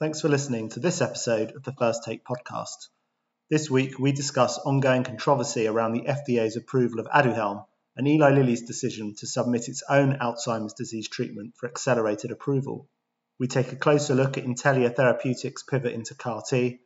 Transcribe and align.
Thanks 0.00 0.22
for 0.22 0.30
listening 0.30 0.70
to 0.70 0.80
this 0.80 1.02
episode 1.02 1.52
of 1.54 1.62
the 1.62 1.72
FirstTake 1.72 2.22
podcast. 2.22 2.88
This 3.50 3.68
week, 3.68 3.98
we 3.98 4.12
discuss 4.12 4.56
ongoing 4.56 5.04
controversy 5.04 5.66
around 5.66 5.92
the 5.92 6.06
FDA's 6.08 6.56
approval 6.56 7.00
of 7.00 7.06
Aduhelm 7.08 7.66
and 7.98 8.08
Eli 8.08 8.30
Lilly's 8.30 8.62
decision 8.62 9.14
to 9.18 9.26
submit 9.26 9.68
its 9.68 9.82
own 9.90 10.16
Alzheimer's 10.16 10.72
disease 10.72 11.06
treatment 11.06 11.52
for 11.58 11.68
accelerated 11.68 12.30
approval. 12.30 12.88
We 13.38 13.46
take 13.46 13.72
a 13.72 13.76
closer 13.76 14.14
look 14.14 14.38
at 14.38 14.46
Intellia 14.46 14.96
Therapeutics' 14.96 15.64
pivot 15.64 15.92
into 15.92 16.14
CAR 16.14 16.42
T, 16.48 16.80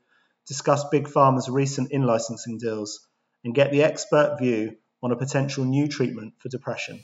discuss 0.49 0.89
Big 0.89 1.07
Pharma's 1.07 1.49
recent 1.49 1.93
in 1.93 2.03
licensing 2.03 2.59
deals, 2.59 2.99
and 3.45 3.55
get 3.55 3.71
the 3.71 3.85
expert 3.85 4.39
view 4.41 4.75
on 5.05 5.13
a 5.13 5.17
potential 5.17 5.65
new 5.65 5.87
treatment 5.87 6.35
for 6.41 6.49
depression. 6.49 6.99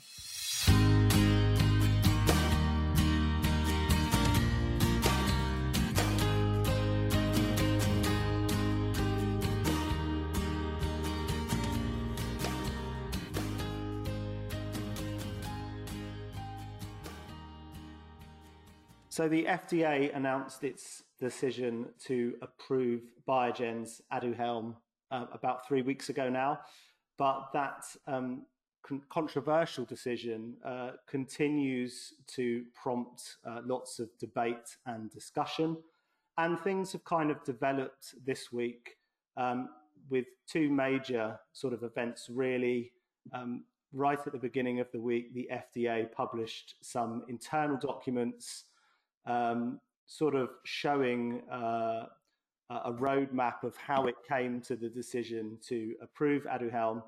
So 19.21 19.27
the 19.27 19.43
FDA 19.43 20.15
announced 20.15 20.63
its 20.63 21.03
decision 21.19 21.89
to 22.05 22.33
approve 22.41 23.01
Biogen's 23.29 24.01
Aduhelm 24.11 24.73
uh, 25.11 25.27
about 25.31 25.67
three 25.67 25.83
weeks 25.83 26.09
ago 26.09 26.27
now, 26.27 26.61
but 27.19 27.49
that 27.53 27.85
um, 28.07 28.47
con- 28.81 29.03
controversial 29.11 29.85
decision 29.85 30.55
uh, 30.65 30.93
continues 31.07 32.15
to 32.29 32.65
prompt 32.73 33.35
uh, 33.45 33.61
lots 33.63 33.99
of 33.99 34.09
debate 34.17 34.75
and 34.87 35.11
discussion. 35.11 35.77
And 36.39 36.59
things 36.59 36.91
have 36.93 37.03
kind 37.03 37.29
of 37.29 37.43
developed 37.43 38.15
this 38.25 38.51
week 38.51 38.97
um, 39.37 39.69
with 40.09 40.25
two 40.47 40.67
major 40.67 41.39
sort 41.53 41.73
of 41.73 41.83
events, 41.83 42.27
really. 42.27 42.91
Um, 43.35 43.65
right 43.93 44.17
at 44.25 44.33
the 44.33 44.39
beginning 44.39 44.79
of 44.79 44.91
the 44.91 44.99
week, 44.99 45.31
the 45.35 45.47
FDA 45.53 46.11
published 46.11 46.73
some 46.81 47.23
internal 47.27 47.77
documents 47.77 48.63
um, 49.25 49.79
sort 50.05 50.35
of 50.35 50.49
showing 50.65 51.41
uh, 51.51 52.05
a 52.69 52.93
roadmap 52.93 53.63
of 53.63 53.75
how 53.75 54.07
it 54.07 54.15
came 54.27 54.61
to 54.61 54.75
the 54.75 54.89
decision 54.89 55.57
to 55.67 55.93
approve 56.01 56.43
Aduhelm, 56.43 57.03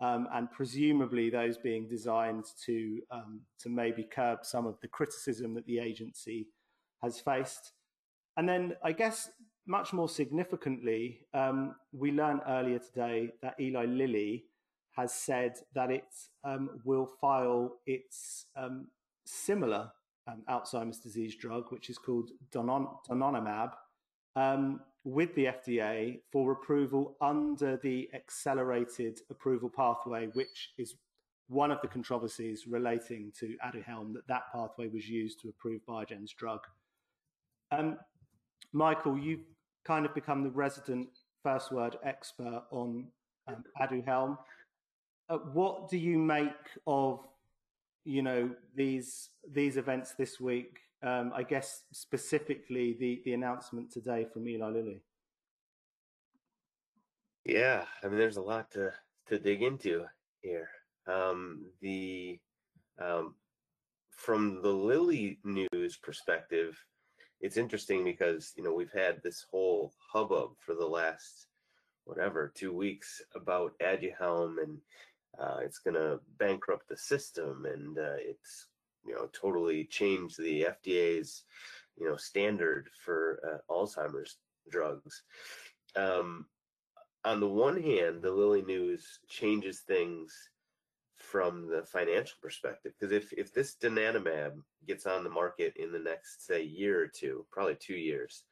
um, 0.00 0.28
and 0.32 0.50
presumably 0.50 1.30
those 1.30 1.56
being 1.56 1.88
designed 1.88 2.44
to 2.66 3.00
um, 3.10 3.40
to 3.58 3.68
maybe 3.68 4.04
curb 4.04 4.40
some 4.42 4.66
of 4.66 4.78
the 4.80 4.88
criticism 4.88 5.54
that 5.54 5.66
the 5.66 5.78
agency 5.78 6.48
has 7.02 7.20
faced. 7.20 7.72
And 8.36 8.48
then, 8.48 8.74
I 8.84 8.92
guess, 8.92 9.30
much 9.66 9.92
more 9.92 10.08
significantly, 10.08 11.20
um, 11.32 11.74
we 11.92 12.12
learned 12.12 12.42
earlier 12.46 12.78
today 12.78 13.30
that 13.42 13.58
Eli 13.58 13.86
Lilly 13.86 14.44
has 14.96 15.12
said 15.12 15.54
that 15.74 15.90
it 15.90 16.04
um, 16.44 16.80
will 16.84 17.08
file 17.20 17.76
its 17.86 18.46
um, 18.56 18.88
similar 19.24 19.90
um, 20.26 20.42
Alzheimer's 20.48 20.98
disease 20.98 21.36
drug, 21.36 21.70
which 21.70 21.90
is 21.90 21.98
called 21.98 22.30
donanemab, 22.52 23.72
um, 24.34 24.80
with 25.04 25.34
the 25.34 25.46
FDA 25.46 26.20
for 26.32 26.52
approval 26.52 27.16
under 27.20 27.76
the 27.76 28.08
accelerated 28.12 29.20
approval 29.30 29.70
pathway, 29.70 30.26
which 30.34 30.70
is 30.78 30.96
one 31.48 31.70
of 31.70 31.80
the 31.80 31.88
controversies 31.88 32.66
relating 32.66 33.32
to 33.38 33.56
Aduhelm, 33.64 34.12
that 34.14 34.26
that 34.26 34.52
pathway 34.52 34.88
was 34.88 35.08
used 35.08 35.40
to 35.40 35.48
approve 35.48 35.80
Biogen's 35.88 36.32
drug. 36.32 36.60
Um, 37.70 37.98
Michael, 38.72 39.16
you've 39.16 39.46
kind 39.84 40.04
of 40.04 40.14
become 40.14 40.42
the 40.42 40.50
resident 40.50 41.08
FirstWord 41.44 41.94
expert 42.04 42.64
on 42.72 43.06
um, 43.46 43.64
Aduhelm. 43.80 44.36
Uh, 45.28 45.38
what 45.52 45.88
do 45.88 45.98
you 45.98 46.18
make 46.18 46.50
of 46.86 47.20
you 48.06 48.22
know 48.22 48.50
these 48.74 49.30
these 49.52 49.76
events 49.76 50.14
this 50.14 50.40
week. 50.40 50.78
Um, 51.02 51.32
I 51.34 51.42
guess 51.42 51.82
specifically 51.92 52.96
the 52.98 53.20
the 53.24 53.34
announcement 53.34 53.92
today 53.92 54.26
from 54.32 54.48
Eli 54.48 54.68
Lilly. 54.68 55.02
Yeah, 57.44 57.84
I 58.02 58.08
mean, 58.08 58.18
there's 58.18 58.38
a 58.38 58.42
lot 58.42 58.70
to 58.72 58.92
to 59.26 59.38
dig 59.38 59.62
into 59.62 60.04
here. 60.40 60.68
Um, 61.06 61.66
the 61.80 62.38
um, 63.00 63.34
from 64.10 64.62
the 64.62 64.72
Lilly 64.72 65.38
news 65.44 65.96
perspective, 65.96 66.78
it's 67.40 67.56
interesting 67.56 68.04
because 68.04 68.52
you 68.56 68.62
know 68.62 68.72
we've 68.72 68.92
had 68.92 69.20
this 69.22 69.44
whole 69.50 69.92
hubbub 70.12 70.52
for 70.64 70.74
the 70.74 70.86
last 70.86 71.46
whatever 72.04 72.52
two 72.54 72.72
weeks 72.72 73.20
about 73.34 73.72
Aduhelm 73.82 74.62
and 74.62 74.78
uh, 75.40 75.58
it's 75.62 75.78
going 75.78 75.94
to 75.94 76.20
bankrupt 76.38 76.88
the 76.88 76.96
system 76.96 77.66
and 77.66 77.98
uh, 77.98 78.16
it's 78.18 78.68
you 79.06 79.14
know 79.14 79.28
totally 79.32 79.84
changed 79.84 80.38
the 80.38 80.66
FDA's 80.86 81.44
you 81.96 82.08
know 82.08 82.16
standard 82.16 82.88
for 83.04 83.40
uh, 83.46 83.72
Alzheimer's 83.72 84.36
drugs. 84.70 85.22
Um, 85.94 86.46
on 87.24 87.40
the 87.40 87.48
one 87.48 87.80
hand, 87.80 88.22
the 88.22 88.30
Lilly 88.30 88.62
news 88.62 89.18
changes 89.28 89.80
things 89.80 90.32
from 91.16 91.68
the 91.68 91.82
financial 91.82 92.36
perspective 92.40 92.92
because 92.98 93.12
if 93.12 93.32
if 93.32 93.52
this 93.52 93.76
donanemab 93.82 94.52
gets 94.86 95.06
on 95.06 95.24
the 95.24 95.30
market 95.30 95.74
in 95.76 95.90
the 95.90 95.98
next 95.98 96.46
say 96.46 96.62
year 96.62 97.02
or 97.02 97.08
two, 97.08 97.46
probably 97.50 97.74
two 97.74 97.94
years, 97.94 98.44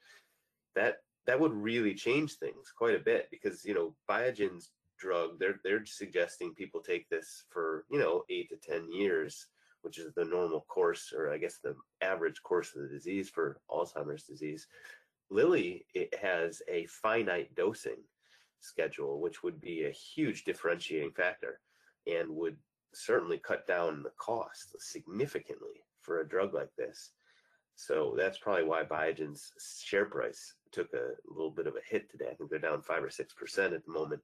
that 0.75 0.97
that 1.27 1.39
would 1.39 1.53
really 1.53 1.95
change 1.95 2.35
things 2.35 2.73
quite 2.77 2.95
a 2.95 3.05
bit 3.05 3.29
because 3.31 3.65
you 3.65 3.75
know 3.75 3.95
Biogen's 4.09 4.71
drug, 5.05 5.39
they're 5.39 5.61
they're 5.63 5.85
suggesting 5.85 6.55
people 6.55 6.81
take 6.81 7.09
this 7.09 7.45
for 7.51 7.85
you 7.91 7.99
know 7.99 8.25
eight 8.31 8.49
to 8.49 8.57
ten 8.57 8.91
years, 8.91 9.47
which 9.83 9.99
is 9.99 10.13
the 10.15 10.25
normal 10.25 10.65
course, 10.69 11.13
or 11.17 11.33
I 11.33 11.39
guess 11.39 11.59
the 11.63 11.77
average 12.01 12.43
course 12.43 12.75
of 12.75 12.83
the 12.83 12.89
disease 12.89 13.29
for 13.29 13.61
Alzheimer's 13.71 14.25
disease. 14.25 14.67
Lilly 15.31 15.87
it 15.95 16.15
has 16.15 16.63
a 16.69 16.87
finite 16.87 17.55
dosing 17.55 18.03
schedule, 18.61 19.21
which 19.21 19.43
would 19.43 19.61
be 19.61 19.85
a 19.85 19.91
huge 19.91 20.45
differentiating 20.45 21.13
factor, 21.13 21.61
and 22.07 22.31
would 22.31 22.57
certainly 22.95 23.39
cut 23.39 23.67
down 23.67 24.03
the 24.03 24.13
cost 24.19 24.77
significantly 24.79 25.85
for 26.01 26.21
a 26.21 26.29
drug 26.29 26.55
like 26.55 26.75
this. 26.79 27.11
So 27.77 28.15
that's 28.17 28.39
probably 28.39 28.65
why 28.65 28.85
Biogen's 28.85 29.53
share 29.85 30.05
price 30.07 30.55
took 30.71 30.93
a 30.95 31.11
little 31.27 31.51
bit 31.51 31.67
of 31.67 31.75
a 31.75 31.89
hit 31.89 32.11
today. 32.11 32.29
I 32.31 32.35
think 32.35 32.51
they're 32.51 32.59
down 32.59 32.83
five 32.83 33.03
or 33.03 33.11
six 33.11 33.35
percent 33.35 33.75
at 33.75 33.85
the 33.85 33.93
moment. 33.93 34.23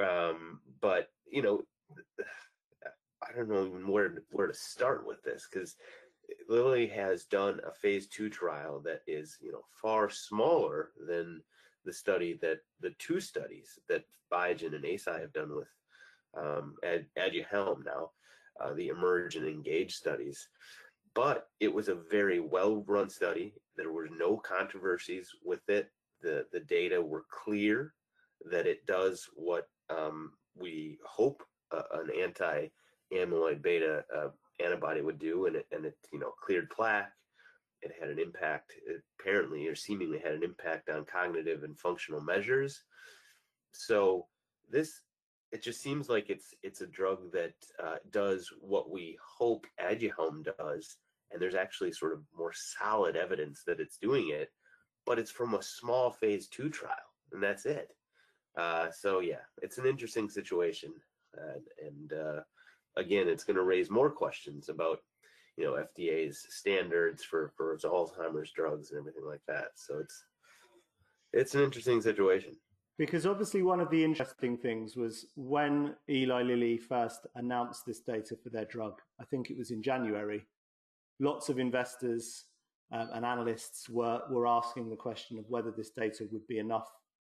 Um, 0.00 0.60
but 0.80 1.08
you 1.30 1.42
know, 1.42 1.62
I 3.22 3.32
don't 3.36 3.48
know 3.48 3.66
even 3.66 3.88
where 3.88 4.22
where 4.30 4.46
to 4.46 4.54
start 4.54 5.06
with 5.06 5.22
this 5.22 5.48
because 5.50 5.76
Lilly 6.48 6.86
has 6.88 7.24
done 7.24 7.60
a 7.66 7.72
phase 7.72 8.06
two 8.06 8.28
trial 8.28 8.80
that 8.84 9.02
is 9.06 9.38
you 9.40 9.52
know 9.52 9.64
far 9.82 10.10
smaller 10.10 10.90
than 11.06 11.42
the 11.84 11.92
study 11.92 12.38
that 12.42 12.58
the 12.80 12.94
two 12.98 13.20
studies 13.20 13.78
that 13.88 14.04
Biogen 14.32 14.74
and 14.74 14.84
Eisai 14.84 15.20
have 15.20 15.32
done 15.32 15.54
with 15.54 15.68
um, 16.36 16.74
Ad, 16.84 17.06
Aduhelm 17.18 17.84
now, 17.84 18.10
uh, 18.60 18.74
the 18.74 18.88
Emerge 18.88 19.36
and 19.36 19.46
Engage 19.46 19.94
studies. 19.94 20.48
But 21.14 21.48
it 21.60 21.72
was 21.72 21.88
a 21.88 21.94
very 22.10 22.40
well 22.40 22.84
run 22.86 23.08
study. 23.08 23.54
There 23.76 23.92
were 23.92 24.08
no 24.08 24.36
controversies 24.36 25.30
with 25.44 25.68
it. 25.68 25.90
The 26.20 26.46
the 26.52 26.60
data 26.60 27.00
were 27.00 27.24
clear 27.30 27.94
that 28.50 28.66
it 28.66 28.86
does 28.86 29.28
what 29.34 29.68
um, 29.90 30.32
we 30.56 30.98
hope 31.04 31.42
uh, 31.72 31.82
an 31.94 32.10
anti 32.20 32.68
amyloid 33.12 33.62
beta 33.62 34.04
uh, 34.14 34.28
antibody 34.62 35.00
would 35.00 35.18
do, 35.18 35.46
and 35.46 35.56
it 35.56 35.66
and 35.72 35.84
it 35.84 35.96
you 36.12 36.18
know 36.18 36.32
cleared 36.42 36.70
plaque. 36.70 37.12
It 37.80 37.92
had 38.00 38.10
an 38.10 38.18
impact, 38.18 38.72
apparently, 39.20 39.68
or 39.68 39.76
seemingly 39.76 40.18
had 40.18 40.32
an 40.32 40.42
impact 40.42 40.88
on 40.90 41.04
cognitive 41.04 41.62
and 41.62 41.78
functional 41.78 42.20
measures. 42.20 42.82
So 43.72 44.26
this, 44.68 45.02
it 45.52 45.62
just 45.62 45.80
seems 45.80 46.08
like 46.08 46.28
it's 46.28 46.54
it's 46.62 46.80
a 46.80 46.86
drug 46.86 47.30
that 47.32 47.54
uh, 47.82 47.96
does 48.10 48.48
what 48.60 48.90
we 48.90 49.16
hope 49.24 49.66
Aduhelm 49.80 50.44
does, 50.58 50.96
and 51.30 51.40
there's 51.40 51.54
actually 51.54 51.92
sort 51.92 52.14
of 52.14 52.22
more 52.36 52.52
solid 52.52 53.16
evidence 53.16 53.62
that 53.66 53.80
it's 53.80 53.98
doing 53.98 54.30
it, 54.30 54.50
but 55.06 55.18
it's 55.18 55.30
from 55.30 55.54
a 55.54 55.62
small 55.62 56.10
phase 56.10 56.48
two 56.48 56.68
trial, 56.68 56.96
and 57.32 57.42
that's 57.42 57.64
it. 57.64 57.94
Uh, 58.58 58.90
so 58.90 59.20
yeah, 59.20 59.40
it's 59.62 59.78
an 59.78 59.86
interesting 59.86 60.28
situation, 60.28 60.92
uh, 61.36 61.60
and 61.86 62.12
uh, 62.12 62.40
again, 62.96 63.28
it's 63.28 63.44
going 63.44 63.56
to 63.56 63.62
raise 63.62 63.88
more 63.88 64.10
questions 64.10 64.68
about 64.68 64.98
you 65.56 65.64
know 65.64 65.82
FDA's 65.98 66.44
standards 66.50 67.22
for 67.22 67.52
for 67.56 67.76
Alzheimer's 67.78 68.50
drugs 68.50 68.90
and 68.90 68.98
everything 68.98 69.24
like 69.24 69.42
that. 69.46 69.68
So 69.76 69.98
it's 69.98 70.24
it's 71.32 71.54
an 71.54 71.62
interesting 71.62 72.02
situation. 72.02 72.56
Because 72.98 73.26
obviously, 73.26 73.62
one 73.62 73.78
of 73.78 73.90
the 73.90 74.02
interesting 74.02 74.56
things 74.56 74.96
was 74.96 75.26
when 75.36 75.94
Eli 76.10 76.42
Lilly 76.42 76.78
first 76.78 77.28
announced 77.36 77.86
this 77.86 78.00
data 78.00 78.36
for 78.42 78.50
their 78.50 78.64
drug. 78.64 79.00
I 79.20 79.24
think 79.24 79.50
it 79.50 79.58
was 79.58 79.70
in 79.70 79.84
January. 79.84 80.44
Lots 81.20 81.48
of 81.48 81.60
investors 81.60 82.46
um, 82.90 83.08
and 83.14 83.24
analysts 83.24 83.88
were, 83.88 84.22
were 84.30 84.48
asking 84.48 84.90
the 84.90 84.96
question 84.96 85.38
of 85.38 85.44
whether 85.48 85.70
this 85.70 85.90
data 85.90 86.26
would 86.32 86.46
be 86.48 86.58
enough 86.58 86.88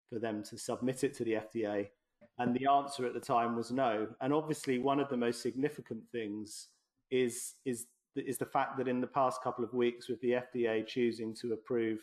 for 0.09 0.19
them 0.19 0.44
to 0.44 0.57
submit 0.57 1.04
it 1.04 1.13
to 1.15 1.24
the 1.24 1.33
FDA. 1.33 1.88
And 2.39 2.56
the 2.56 2.68
answer 2.68 3.06
at 3.06 3.13
the 3.13 3.19
time 3.19 3.56
was 3.56 3.71
no. 3.71 4.07
And 4.21 4.33
obviously, 4.33 4.77
one 4.77 5.00
of 5.00 5.09
the 5.09 5.18
most 5.18 5.42
significant 5.42 6.04
things 6.12 6.68
is, 7.09 7.56
is, 7.65 7.88
is 8.15 8.38
the 8.38 8.45
fact 8.45 8.77
that 8.77 8.88
in 8.88 9.01
the 9.01 9.07
past 9.07 9.42
couple 9.42 9.63
of 9.63 9.74
weeks, 9.74 10.07
with 10.07 10.21
the 10.21 10.31
FDA 10.31 10.86
choosing 10.86 11.33
to 11.42 11.54
approve 11.54 12.00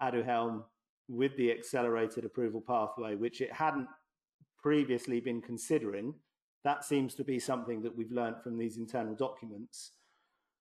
Aduhelm 0.00 0.62
with 1.08 1.36
the 1.36 1.50
accelerated 1.50 2.24
approval 2.24 2.60
pathway, 2.60 3.16
which 3.16 3.40
it 3.40 3.52
hadn't 3.52 3.88
previously 4.62 5.20
been 5.20 5.42
considering, 5.42 6.14
that 6.64 6.84
seems 6.84 7.14
to 7.16 7.24
be 7.24 7.38
something 7.38 7.82
that 7.82 7.96
we've 7.96 8.12
learned 8.12 8.36
from 8.42 8.56
these 8.56 8.76
internal 8.76 9.14
documents. 9.14 9.92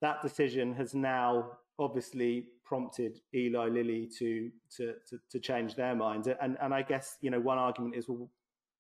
That 0.02 0.22
decision 0.24 0.74
has 0.74 0.96
now 0.96 1.60
obviously 1.78 2.48
prompted 2.72 3.20
Eli 3.36 3.68
Lilly 3.68 4.10
to, 4.18 4.50
to 4.78 4.94
to, 5.10 5.20
to 5.30 5.40
change 5.40 5.76
their 5.76 5.94
minds. 5.94 6.30
And 6.42 6.58
and 6.62 6.74
I 6.74 6.84
guess 6.84 7.18
you 7.20 7.30
know 7.30 7.42
one 7.42 7.58
argument 7.58 7.96
is 7.96 8.08
well 8.08 8.32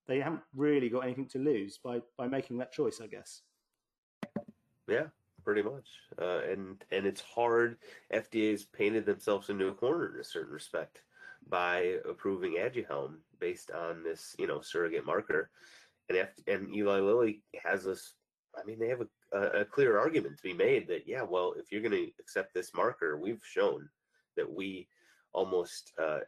they 0.07 0.21
haven't 0.21 0.43
really 0.55 0.87
got 0.87 1.01
anything 1.01 1.27
to 1.33 1.39
lose 1.39 1.77
by 1.77 1.99
by 2.17 2.27
making 2.27 2.57
that 2.59 2.71
choice. 2.71 3.01
I 3.03 3.07
guess. 3.07 3.41
Yeah, 4.87 5.07
pretty 5.43 5.61
much. 5.61 5.89
Uh, 6.17 6.39
and 6.49 6.81
and 6.91 7.05
it's 7.05 7.19
hard. 7.19 7.79
FDA's 8.13 8.63
painted 8.63 9.05
themselves 9.05 9.49
into 9.49 9.67
a 9.67 9.73
corner 9.73 10.13
in 10.15 10.21
a 10.21 10.23
certain 10.23 10.53
respect 10.53 11.01
by 11.49 11.97
approving 12.09 12.53
Aduhelm 12.53 13.15
based 13.39 13.71
on 13.71 14.03
this 14.03 14.33
you 14.39 14.47
know 14.47 14.61
surrogate 14.61 15.05
marker, 15.05 15.49
and 16.07 16.17
F- 16.17 16.47
and 16.47 16.73
Eli 16.73 17.01
Lilly 17.01 17.43
has 17.61 17.83
this. 17.83 18.13
I 18.57 18.65
mean, 18.65 18.79
they 18.79 18.89
have 18.89 19.01
a 19.01 19.07
a, 19.33 19.65
clear 19.65 19.97
argument 19.97 20.37
to 20.37 20.43
be 20.43 20.53
made 20.53 20.87
that 20.87 21.07
yeah, 21.07 21.21
well, 21.21 21.53
if 21.57 21.71
you're 21.71 21.81
going 21.81 21.91
to 21.91 22.11
accept 22.19 22.53
this 22.53 22.71
marker, 22.75 23.17
we've 23.17 23.41
shown 23.43 23.87
that 24.35 24.51
we 24.51 24.87
almost 25.33 25.93
uh, 26.01 26.19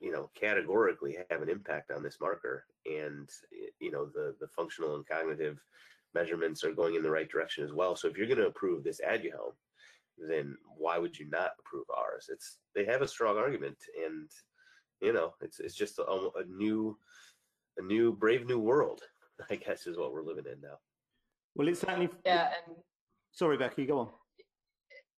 you 0.00 0.12
know 0.12 0.30
categorically 0.34 1.16
have 1.30 1.42
an 1.42 1.48
impact 1.48 1.90
on 1.90 2.02
this 2.02 2.18
marker, 2.20 2.64
and 2.86 3.28
you 3.80 3.90
know 3.90 4.06
the 4.06 4.34
the 4.40 4.48
functional 4.48 4.96
and 4.96 5.06
cognitive 5.06 5.58
measurements 6.14 6.62
are 6.62 6.72
going 6.72 6.94
in 6.94 7.02
the 7.02 7.10
right 7.10 7.30
direction 7.30 7.64
as 7.64 7.72
well. 7.72 7.96
So 7.96 8.08
if 8.08 8.16
you're 8.16 8.26
going 8.26 8.38
to 8.38 8.48
approve 8.48 8.84
this 8.84 9.00
Aduhelm, 9.00 9.54
then 10.18 10.56
why 10.76 10.98
would 10.98 11.18
you 11.18 11.28
not 11.30 11.52
approve 11.58 11.86
ours? 11.96 12.26
It's 12.30 12.58
they 12.74 12.84
have 12.84 13.02
a 13.02 13.08
strong 13.08 13.38
argument, 13.38 13.78
and 14.04 14.28
you 15.00 15.12
know 15.12 15.34
it's 15.40 15.60
it's 15.60 15.74
just 15.74 15.98
a, 15.98 16.04
a 16.04 16.44
new 16.48 16.98
a 17.78 17.82
new 17.82 18.12
brave 18.12 18.46
new 18.46 18.58
world, 18.58 19.00
I 19.50 19.56
guess, 19.56 19.86
is 19.86 19.96
what 19.96 20.12
we're 20.12 20.24
living 20.24 20.44
in 20.52 20.60
now. 20.60 20.78
Well, 21.54 21.68
it's 21.68 21.80
certainly. 21.80 22.08
Yeah, 22.24 22.50
and 22.66 22.76
sorry, 23.32 23.56
Becky, 23.56 23.86
go 23.86 24.00
on. 24.00 24.08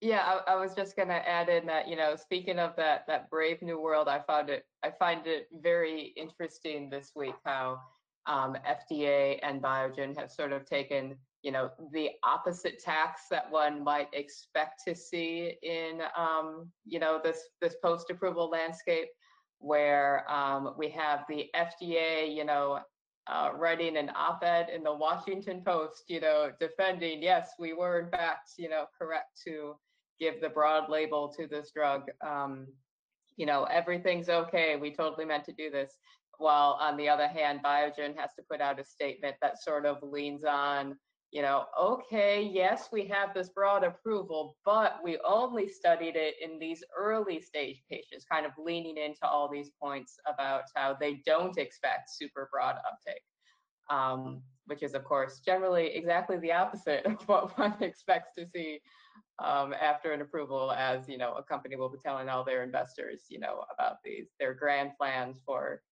Yeah, 0.01 0.21
I, 0.21 0.53
I, 0.53 0.57
was 0.57 0.75
just 0.75 0.97
going 0.97 1.09
to 1.09 1.29
add 1.29 1.49
in 1.49 1.65
that 1.67 1.89
you 1.89 1.97
know, 1.97 2.15
speaking 2.17 2.59
of 2.59 2.77
that 2.77 3.05
that 3.07 3.31
brave 3.31 3.63
new 3.63 3.81
world, 3.81 4.09
I 4.09 4.21
found 4.21 4.51
it 4.51 4.65
I 4.83 4.91
find 4.91 5.27
it 5.27 5.49
very 5.63 6.13
interesting 6.17 6.91
this 6.91 7.13
week 7.17 7.35
how 7.45 7.81
um, 8.27 8.57
FDA 8.69 9.39
and 9.43 9.63
Biogen 9.63 10.19
have 10.19 10.31
sort 10.31 10.53
of 10.53 10.67
taken 10.67 11.17
you 11.43 11.53
know 11.53 11.71
the 11.93 12.11
opposite 12.25 12.79
tax 12.81 13.23
that 13.31 13.51
one 13.51 13.85
might 13.85 14.09
expect 14.13 14.83
to 14.87 14.95
see 14.95 15.55
in 15.63 16.01
um, 16.17 16.71
you 16.85 16.99
know 16.99 17.21
this 17.23 17.41
this 17.61 17.77
post 17.83 18.11
approval 18.11 18.49
landscape 18.51 19.09
where 19.59 20.31
um, 20.31 20.75
we 20.77 20.89
have 20.91 21.25
the 21.29 21.47
FDA 21.55 22.35
you 22.35 22.45
know 22.45 22.81
uh, 23.26 23.50
writing 23.56 23.97
an 23.97 24.11
op-ed 24.15 24.69
in 24.75 24.82
the 24.82 24.94
Washington 24.94 25.62
Post, 25.65 26.05
you 26.09 26.21
know, 26.21 26.50
defending, 26.61 27.23
yes, 27.23 27.50
we 27.59 27.73
were 27.73 28.00
in 28.00 28.11
fact, 28.11 28.50
you 28.59 28.69
know, 28.69 28.85
correct 28.99 29.41
to 29.47 29.75
give 30.21 30.41
the 30.41 30.49
broad 30.49 30.91
label 30.91 31.32
to 31.37 31.47
this 31.47 31.71
drug. 31.75 32.03
Um, 32.26 32.67
you 33.37 33.47
know, 33.47 33.65
everything's 33.65 34.29
okay. 34.29 34.76
We 34.76 34.94
totally 34.94 35.25
meant 35.25 35.44
to 35.44 35.53
do 35.53 35.71
this. 35.71 35.93
While 36.38 36.79
on 36.81 36.97
the 36.97 37.09
other 37.09 37.29
hand, 37.29 37.61
Biogen 37.65 38.17
has 38.17 38.31
to 38.37 38.44
put 38.50 38.61
out 38.61 38.81
a 38.81 38.85
statement 38.85 39.37
that 39.41 39.62
sort 39.62 39.87
of 39.87 39.99
leans 40.03 40.44
on, 40.44 40.97
you 41.35 41.43
know, 41.43 41.65
okay, 41.79 42.49
yes, 42.55 42.91
we 42.93 43.05
have 43.07 43.35
this 43.35 43.49
broad 43.49 43.83
approval, 43.83 44.57
but 44.65 45.01
we 45.03 45.19
only 45.29 45.69
studied 45.69 46.15
it 46.15 46.37
in 46.41 46.61
these 46.61 46.85
early 46.97 47.41
stage 47.41 47.83
patients, 47.91 48.25
kind 48.31 48.47
of 48.47 48.53
leaning 48.57 48.97
into 48.99 49.27
all 49.27 49.51
these 49.51 49.73
points 49.83 50.17
about 50.33 50.63
how 50.77 50.97
they 50.99 51.21
don't 51.27 51.59
expect 51.59 52.09
super 52.09 52.49
broad 52.53 52.77
uptake, 52.89 53.25
um, 53.91 54.43
which 54.67 54.85
is, 54.85 54.95
of 54.95 55.03
course, 55.03 55.41
generally 55.45 55.89
exactly 55.97 56.39
the 56.39 56.53
opposite 56.53 57.05
of 57.05 57.21
what 57.27 57.59
one 57.59 57.75
expects 57.81 58.31
to 58.39 58.47
see 58.47 58.79
um, 59.43 59.75
after 59.75 60.13
an 60.13 60.21
approval, 60.21 60.71
as 60.71 61.09
you 61.09 61.19
know, 61.19 61.35
a 61.35 61.43
company 61.43 61.75
will 61.75 61.89
be 61.89 61.99
telling 61.99 62.29
all 62.29 62.45
their 62.45 62.63
investors, 62.63 63.25
you 63.29 63.41
know, 63.41 63.65
about 63.77 63.97
these 64.05 64.29
their 64.39 64.55
grand 64.55 64.93
plans 64.97 65.43
for 65.45 65.83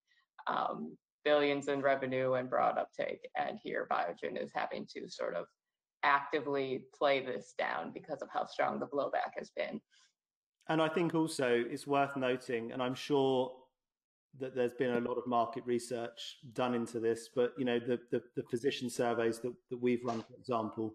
um, 0.47 0.97
billions 1.23 1.67
in 1.67 1.81
revenue 1.81 2.33
and 2.33 2.49
broad 2.49 2.77
uptake. 2.77 3.27
And 3.37 3.59
here 3.61 3.87
Biogen 3.91 4.41
is 4.41 4.51
having 4.53 4.87
to 4.95 5.09
sort 5.09 5.35
of 5.35 5.45
actively 6.03 6.83
play 6.97 7.25
this 7.25 7.53
down 7.57 7.91
because 7.93 8.21
of 8.21 8.29
how 8.31 8.45
strong 8.45 8.79
the 8.79 8.87
blowback 8.87 9.31
has 9.37 9.51
been. 9.55 9.79
And 10.69 10.81
I 10.81 10.87
think 10.87 11.13
also 11.13 11.63
it's 11.69 11.87
worth 11.87 12.15
noting, 12.15 12.71
and 12.71 12.81
I'm 12.81 12.95
sure 12.95 13.51
that 14.39 14.55
there's 14.55 14.73
been 14.73 14.91
a 14.91 14.99
lot 14.99 15.17
of 15.17 15.27
market 15.27 15.63
research 15.65 16.37
done 16.53 16.73
into 16.73 16.99
this, 16.99 17.29
but 17.35 17.53
you 17.57 17.65
know, 17.65 17.79
the, 17.79 17.99
the, 18.11 18.21
the 18.35 18.43
physician 18.43 18.89
surveys 18.89 19.39
that, 19.39 19.53
that 19.69 19.81
we've 19.81 20.03
run, 20.03 20.21
for 20.21 20.33
example, 20.35 20.93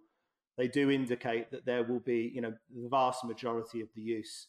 they 0.56 0.69
do 0.69 0.90
indicate 0.90 1.50
that 1.52 1.64
there 1.64 1.84
will 1.84 2.00
be, 2.00 2.32
you 2.34 2.40
know, 2.40 2.52
the 2.75 2.88
vast 2.88 3.25
majority 3.25 3.80
of 3.80 3.88
the 3.94 4.00
use, 4.00 4.48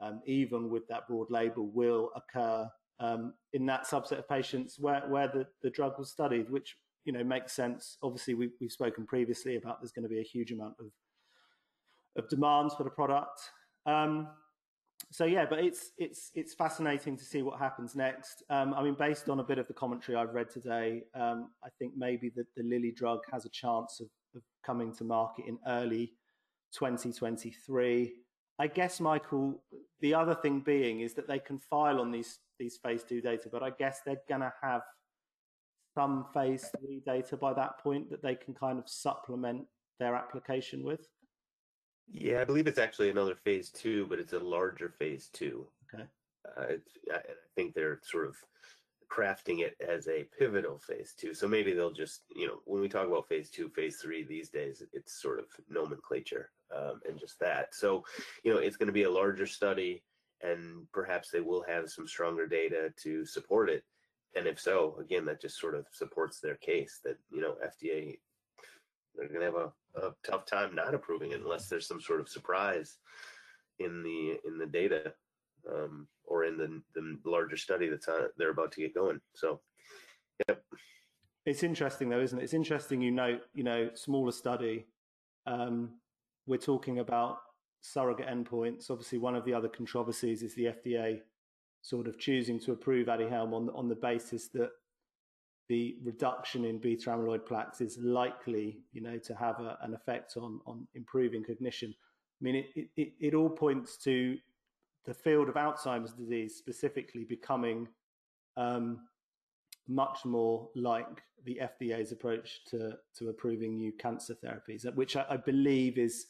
um, 0.00 0.20
even 0.26 0.68
with 0.68 0.86
that 0.88 1.08
broad 1.08 1.30
label, 1.30 1.66
will 1.68 2.10
occur 2.14 2.68
um, 3.00 3.34
in 3.52 3.66
that 3.66 3.86
subset 3.86 4.18
of 4.18 4.28
patients 4.28 4.78
where, 4.78 5.02
where 5.08 5.28
the, 5.28 5.46
the 5.62 5.70
drug 5.70 5.98
was 5.98 6.10
studied, 6.10 6.50
which 6.50 6.76
you 7.04 7.12
know 7.12 7.24
makes 7.24 7.52
sense. 7.52 7.98
Obviously, 8.02 8.34
we, 8.34 8.50
we've 8.60 8.72
spoken 8.72 9.06
previously 9.06 9.56
about 9.56 9.80
there's 9.80 9.92
going 9.92 10.02
to 10.02 10.08
be 10.08 10.20
a 10.20 10.24
huge 10.24 10.52
amount 10.52 10.74
of 10.80 10.86
of 12.16 12.28
demands 12.28 12.74
for 12.74 12.84
the 12.84 12.90
product. 12.90 13.40
Um, 13.84 14.28
so 15.12 15.24
yeah, 15.24 15.46
but 15.48 15.60
it's 15.60 15.92
it's 15.98 16.30
it's 16.34 16.54
fascinating 16.54 17.16
to 17.16 17.24
see 17.24 17.42
what 17.42 17.58
happens 17.58 17.94
next. 17.94 18.42
Um, 18.50 18.74
I 18.74 18.82
mean, 18.82 18.96
based 18.98 19.28
on 19.28 19.40
a 19.40 19.44
bit 19.44 19.58
of 19.58 19.68
the 19.68 19.74
commentary 19.74 20.16
I've 20.16 20.34
read 20.34 20.50
today, 20.50 21.04
um, 21.14 21.50
I 21.64 21.68
think 21.78 21.92
maybe 21.96 22.30
that 22.36 22.46
the 22.56 22.62
Lilly 22.62 22.92
drug 22.92 23.20
has 23.32 23.44
a 23.44 23.50
chance 23.50 24.00
of, 24.00 24.08
of 24.34 24.42
coming 24.64 24.94
to 24.96 25.04
market 25.04 25.44
in 25.46 25.58
early 25.66 26.12
2023. 26.72 28.12
I 28.58 28.66
guess, 28.68 29.00
Michael, 29.00 29.62
the 30.00 30.14
other 30.14 30.34
thing 30.34 30.60
being 30.60 31.00
is 31.00 31.14
that 31.14 31.28
they 31.28 31.38
can 31.38 31.58
file 31.58 32.00
on 32.00 32.10
these 32.10 32.38
these 32.58 32.78
phase 32.82 33.04
two 33.04 33.20
data, 33.20 33.50
but 33.52 33.62
I 33.62 33.70
guess 33.70 34.00
they're 34.04 34.22
going 34.28 34.40
to 34.40 34.52
have 34.62 34.80
some 35.94 36.26
phase 36.32 36.70
three 36.78 37.02
data 37.04 37.36
by 37.36 37.52
that 37.52 37.78
point 37.80 38.08
that 38.10 38.22
they 38.22 38.34
can 38.34 38.54
kind 38.54 38.78
of 38.78 38.88
supplement 38.88 39.66
their 39.98 40.14
application 40.14 40.82
with. 40.82 41.06
Yeah, 42.10 42.40
I 42.40 42.44
believe 42.44 42.66
it's 42.66 42.78
actually 42.78 43.10
another 43.10 43.34
phase 43.34 43.68
two, 43.70 44.06
but 44.06 44.18
it's 44.18 44.32
a 44.32 44.38
larger 44.38 44.94
phase 44.98 45.28
two. 45.32 45.66
Okay. 45.94 46.04
Uh, 46.56 46.76
I 47.12 47.20
think 47.56 47.74
they're 47.74 48.00
sort 48.04 48.26
of 48.26 48.36
crafting 49.10 49.60
it 49.60 49.76
as 49.86 50.08
a 50.08 50.26
pivotal 50.38 50.78
phase 50.78 51.14
two. 51.18 51.34
So 51.34 51.46
maybe 51.46 51.72
they'll 51.72 51.92
just, 51.92 52.22
you 52.34 52.46
know, 52.46 52.60
when 52.64 52.80
we 52.80 52.88
talk 52.88 53.06
about 53.06 53.28
phase 53.28 53.50
two, 53.50 53.68
phase 53.68 53.96
three 53.96 54.24
these 54.24 54.48
days, 54.48 54.82
it's 54.92 55.20
sort 55.20 55.40
of 55.40 55.46
nomenclature 55.68 56.50
um, 56.74 57.00
and 57.08 57.18
just 57.18 57.38
that. 57.40 57.74
So, 57.74 58.04
you 58.44 58.52
know, 58.52 58.60
it's 58.60 58.76
going 58.76 58.88
to 58.88 58.92
be 58.92 59.04
a 59.04 59.10
larger 59.10 59.46
study 59.46 60.02
and 60.42 60.86
perhaps 60.92 61.30
they 61.30 61.40
will 61.40 61.64
have 61.66 61.90
some 61.90 62.06
stronger 62.06 62.46
data 62.46 62.92
to 63.02 63.24
support 63.24 63.70
it. 63.70 63.84
And 64.36 64.46
if 64.46 64.60
so, 64.60 64.98
again, 65.00 65.24
that 65.26 65.40
just 65.40 65.58
sort 65.58 65.74
of 65.74 65.86
supports 65.92 66.40
their 66.40 66.56
case 66.56 67.00
that, 67.04 67.16
you 67.30 67.40
know, 67.40 67.54
FDA, 67.64 68.18
they're 69.14 69.28
going 69.28 69.40
to 69.40 69.46
have 69.46 69.54
a, 69.54 70.06
a 70.06 70.12
tough 70.24 70.44
time 70.44 70.74
not 70.74 70.94
approving 70.94 71.32
it 71.32 71.40
unless 71.40 71.68
there's 71.68 71.88
some 71.88 72.00
sort 72.00 72.20
of 72.20 72.28
surprise 72.28 72.98
in 73.78 74.02
the 74.02 74.38
in 74.46 74.58
the 74.58 74.66
data 74.66 75.12
um, 75.70 76.06
or 76.24 76.44
in 76.44 76.56
the 76.56 76.82
the 76.94 77.18
larger 77.24 77.56
study 77.56 77.88
that's 77.88 78.08
on, 78.08 78.28
they're 78.36 78.50
about 78.50 78.72
to 78.72 78.80
get 78.80 78.94
going. 78.94 79.20
So, 79.34 79.60
yep. 80.48 80.62
It's 81.46 81.62
interesting 81.62 82.08
though, 82.08 82.20
isn't 82.20 82.38
it? 82.38 82.42
It's 82.42 82.54
interesting. 82.54 83.00
You 83.00 83.12
know, 83.12 83.38
you 83.54 83.64
know, 83.64 83.90
smaller 83.94 84.32
study. 84.32 84.86
Um, 85.46 85.90
we're 86.46 86.56
talking 86.58 87.00
about 87.00 87.38
surrogate 87.80 88.28
endpoints. 88.28 88.90
Obviously, 88.90 89.18
one 89.18 89.34
of 89.34 89.44
the 89.44 89.54
other 89.54 89.68
controversies 89.68 90.42
is 90.42 90.54
the 90.54 90.66
FDA 90.66 91.20
sort 91.82 92.08
of 92.08 92.18
choosing 92.18 92.58
to 92.60 92.72
approve 92.72 93.06
Aduhelm 93.06 93.52
on 93.52 93.70
on 93.70 93.88
the 93.88 93.94
basis 93.94 94.48
that 94.48 94.70
the 95.68 95.96
reduction 96.04 96.64
in 96.64 96.78
beta 96.78 97.10
amyloid 97.10 97.44
plaques 97.44 97.80
is 97.80 97.98
likely, 97.98 98.78
you 98.92 99.00
know, 99.00 99.18
to 99.18 99.34
have 99.34 99.58
a, 99.60 99.78
an 99.82 99.94
effect 99.94 100.36
on 100.36 100.60
on 100.66 100.86
improving 100.94 101.44
cognition. 101.44 101.94
I 102.40 102.44
mean, 102.44 102.56
it, 102.74 102.88
it, 102.96 103.12
it 103.18 103.34
all 103.34 103.48
points 103.48 103.96
to 103.98 104.36
the 105.04 105.14
field 105.14 105.48
of 105.48 105.54
Alzheimer's 105.54 106.12
disease 106.12 106.56
specifically 106.56 107.24
becoming 107.24 107.88
um, 108.56 109.00
much 109.88 110.24
more 110.24 110.68
like 110.74 111.22
the 111.44 111.60
FDA's 111.62 112.12
approach 112.12 112.64
to 112.66 112.96
to 113.16 113.28
approving 113.28 113.76
new 113.76 113.92
cancer 113.92 114.34
therapies, 114.34 114.92
which 114.94 115.16
I, 115.16 115.24
I 115.30 115.36
believe 115.36 115.98
is 115.98 116.26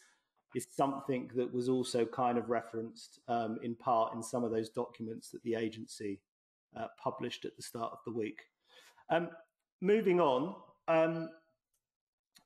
is 0.57 0.67
something 0.75 1.31
that 1.35 1.53
was 1.53 1.69
also 1.69 2.07
kind 2.07 2.39
of 2.39 2.49
referenced 2.49 3.21
um, 3.29 3.59
in 3.63 3.75
part 3.75 4.15
in 4.15 4.23
some 4.23 4.43
of 4.43 4.51
those 4.51 4.71
documents 4.71 5.29
that 5.29 5.43
the 5.43 5.55
agency 5.55 6.19
uh, 6.75 6.87
published 6.99 7.45
at 7.45 7.55
the 7.57 7.63
start 7.63 7.93
of 7.93 7.99
the 8.07 8.13
week. 8.13 8.41
Um, 9.11 9.29
moving 9.83 10.19
on, 10.19 10.55
um, 10.89 11.29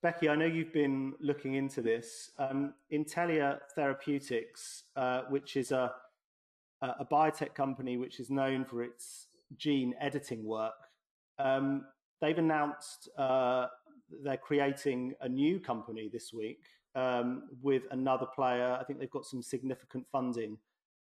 Becky, 0.03 0.29
I 0.29 0.35
know 0.35 0.45
you've 0.45 0.73
been 0.73 1.13
looking 1.21 1.55
into 1.55 1.83
this. 1.83 2.33
Um, 2.37 2.75
Intellia 2.93 3.59
Therapeutics, 3.77 4.85
uh, 4.97 5.23
which 5.29 5.57
is 5.57 5.71
a, 5.71 5.93
a 6.83 7.05
biotech 7.05 7.55
company 7.55 7.97
which 7.97 8.19
is 8.19 8.29
known 8.29 8.65
for 8.65 8.83
its 8.83 9.29
gene 9.57 9.95
editing 10.01 10.45
work, 10.45 10.75
um, 11.39 11.85
they've 12.21 12.39
announced 12.39 13.09
uh, 13.17 13.67
they're 14.25 14.37
creating 14.37 15.15
a 15.21 15.29
new 15.29 15.61
company 15.61 16.11
this 16.13 16.33
week 16.33 16.65
um, 16.95 17.49
with 17.63 17.83
another 17.91 18.27
player. 18.27 18.77
I 18.81 18.85
think 18.85 18.99
they've 18.99 19.11
got 19.11 19.27
some 19.27 19.43
significant 19.43 20.07
funding, 20.11 20.59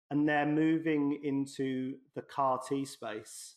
and 0.10 0.28
they're 0.28 0.46
moving 0.46 1.20
into 1.24 1.96
the 2.16 2.22
CAR 2.22 2.60
T 2.68 2.86
space. 2.86 3.56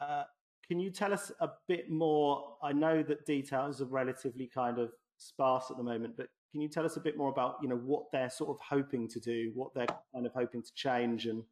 Uh, 0.00 0.24
can 0.66 0.78
you 0.78 0.90
tell 0.90 1.12
us 1.12 1.32
a 1.40 1.50
bit 1.68 1.90
more? 1.90 2.56
I 2.62 2.72
know 2.72 3.02
that 3.02 3.26
details 3.26 3.80
are 3.80 3.86
relatively 3.86 4.50
kind 4.52 4.78
of 4.78 4.90
sparse 5.18 5.70
at 5.70 5.76
the 5.76 5.82
moment, 5.82 6.16
but 6.16 6.28
can 6.50 6.60
you 6.60 6.68
tell 6.68 6.84
us 6.84 6.96
a 6.96 7.00
bit 7.00 7.16
more 7.16 7.30
about 7.30 7.56
you 7.62 7.68
know 7.68 7.76
what 7.76 8.04
they're 8.12 8.30
sort 8.30 8.50
of 8.50 8.58
hoping 8.60 9.08
to 9.08 9.20
do, 9.20 9.52
what 9.54 9.74
they're 9.74 9.86
kind 10.14 10.26
of 10.26 10.32
hoping 10.32 10.62
to 10.62 10.74
change, 10.74 11.26
and 11.26 11.42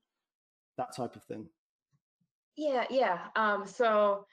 that 0.77 0.95
type 0.95 1.17
of 1.17 1.25
thing? 1.25 1.47
Yeah, 2.57 2.85
yeah. 2.91 3.19
Um, 3.37 3.67
so 3.67 4.27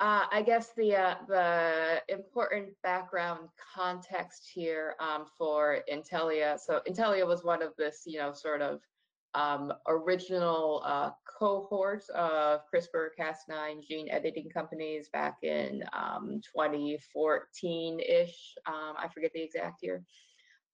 uh, 0.00 0.24
I 0.32 0.42
guess 0.42 0.70
the 0.76 0.96
uh, 0.96 1.14
the 1.28 2.02
important 2.08 2.70
background 2.82 3.50
context 3.74 4.50
here 4.52 4.94
um, 4.98 5.26
for 5.36 5.80
Intellia. 5.92 6.58
So 6.58 6.80
Intellia 6.88 7.26
was 7.26 7.44
one 7.44 7.62
of 7.62 7.76
this, 7.76 8.02
you 8.06 8.18
know, 8.18 8.32
sort 8.32 8.62
of 8.62 8.80
um, 9.34 9.74
original 9.86 10.82
uh, 10.86 11.10
cohort 11.38 12.08
of 12.10 12.62
CRISPR-Cas9 12.74 13.86
gene 13.86 14.08
editing 14.10 14.48
companies 14.48 15.10
back 15.12 15.36
in 15.42 15.84
2014-ish. 15.94 18.54
Um, 18.66 18.74
um, 18.74 18.96
I 18.98 19.06
forget 19.12 19.30
the 19.34 19.42
exact 19.42 19.82
year. 19.82 20.02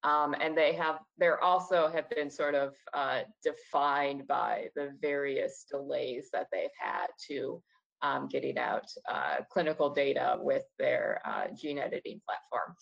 Um, 0.05 0.37
and 0.41 0.57
they 0.57 0.73
have, 0.75 1.01
they're 1.19 1.43
also 1.43 1.89
have 1.89 2.09
been 2.11 2.31
sort 2.31 2.55
of 2.55 2.75
uh, 2.95 3.23
defined 3.43 4.27
by 4.27 4.69
the 4.77 4.93
various 5.03 5.67
delays 5.71 6.29
that 6.33 6.47
they've 6.53 6.71
had 6.81 7.09
to 7.29 7.61
um, 8.03 8.29
getting 8.29 8.59
out 8.59 8.89
uh, 9.11 9.37
clinical 9.51 9.91
data 9.91 10.37
with 10.41 10.65
their 10.79 11.21
uh, 11.25 11.47
gene 11.59 11.79
editing 11.79 12.21
platform. 12.27 12.75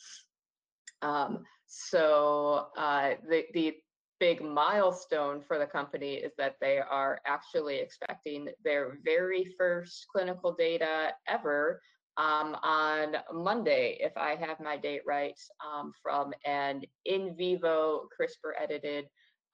Um, 1.03 1.45
so 1.67 2.69
uh, 2.77 3.11
the, 3.29 3.45
the 3.53 3.75
big 4.21 4.43
milestone 4.43 5.43
for 5.47 5.59
the 5.59 5.67
company 5.67 6.15
is 6.15 6.33
that 6.39 6.57
they 6.61 6.79
are 6.79 7.21
actually 7.27 7.77
expecting 7.77 8.49
their 8.65 8.99
very 9.05 9.55
first 9.59 10.07
clinical 10.13 10.55
data 10.55 11.11
ever 11.29 11.81
um, 12.17 12.57
on 12.63 13.17
Monday, 13.33 13.99
if 14.01 14.17
I 14.17 14.37
have 14.37 14.61
my 14.61 14.77
date 14.77 15.03
right, 15.07 15.39
um, 15.65 15.93
from 16.01 16.33
an 16.47 16.83
in 17.05 17.35
vivo 17.37 18.09
CRISPR 18.17 18.53
edited 18.63 19.07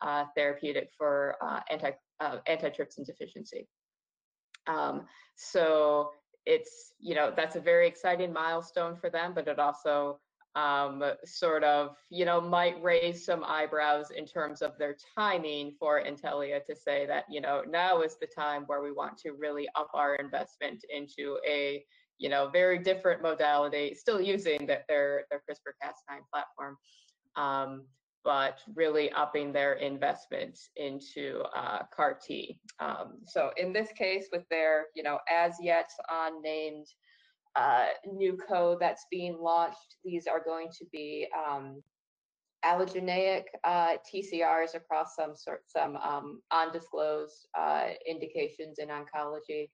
uh, 0.03 0.27
therapeutic 0.37 0.91
for 0.97 1.37
uh, 1.43 1.61
anti, 1.71 1.93
uh, 2.21 2.37
antitrypsin 2.49 3.07
deficiency. 3.07 3.67
Um, 4.67 5.07
so 5.37 6.11
it's, 6.47 6.93
you 6.99 7.15
know, 7.15 7.33
that's 7.35 7.57
a 7.57 7.61
very 7.61 7.87
exciting 7.87 8.33
milestone 8.33 8.97
for 8.97 9.11
them, 9.11 9.33
but 9.35 9.49
it 9.49 9.59
also 9.59 10.19
um, 10.57 11.03
sort 11.25 11.63
of, 11.63 11.95
you 12.11 12.25
know, 12.25 12.41
might 12.41 12.83
raise 12.83 13.25
some 13.25 13.45
eyebrows 13.45 14.11
in 14.11 14.27
terms 14.27 14.63
of 14.63 14.77
their 14.79 14.97
timing 15.17 15.75
for 15.79 16.03
Intellia 16.03 16.65
to 16.67 16.75
say 16.75 17.07
that, 17.07 17.25
you 17.31 17.41
know, 17.41 17.63
now 17.69 18.03
is 18.03 18.17
the 18.21 18.27
time 18.27 18.65
where 18.67 18.83
we 18.83 18.91
want 18.91 19.17
to 19.19 19.33
really 19.33 19.69
up 19.77 19.91
our 19.95 20.17
investment 20.17 20.85
into 20.91 21.39
a, 21.49 21.85
you 22.19 22.29
know, 22.29 22.51
very 22.53 22.79
different 22.79 23.23
modality, 23.23 23.95
still 23.95 24.21
using 24.21 24.67
the, 24.67 24.81
their, 24.89 25.25
their 25.31 25.41
CRISPR-Cas9 25.49 26.19
platform. 26.33 26.77
Um, 27.37 27.87
but 28.25 28.59
really 28.75 29.11
upping 29.13 29.53
their 29.53 29.75
investment 29.75 30.59
into 30.77 31.43
uh, 31.57 31.81
CAR 31.95 32.19
T. 32.27 32.59
Um, 32.79 33.19
so 33.25 33.51
in 33.57 33.73
this 33.73 33.89
case, 33.93 34.27
with 34.33 34.49
their 34.51 34.87
you 34.95 35.03
know 35.03 35.19
as 35.31 35.55
yet 35.61 35.91
unnamed 36.11 36.87
uh, 37.57 37.87
NewCo 38.07 38.79
that's 38.79 39.07
being 39.11 39.39
launched, 39.41 39.97
these 40.05 40.27
are 40.27 40.43
going 40.45 40.69
to 40.79 40.85
be 40.93 41.27
um, 41.37 41.83
allogeneic 42.65 43.45
uh, 43.65 43.95
TCRs 44.13 44.75
across 44.75 45.17
some 45.17 45.35
sort 45.35 45.63
some 45.67 45.97
um, 45.97 46.41
undisclosed 46.51 47.47
uh, 47.59 47.89
indications 48.07 48.79
in 48.79 48.89
oncology. 48.89 49.69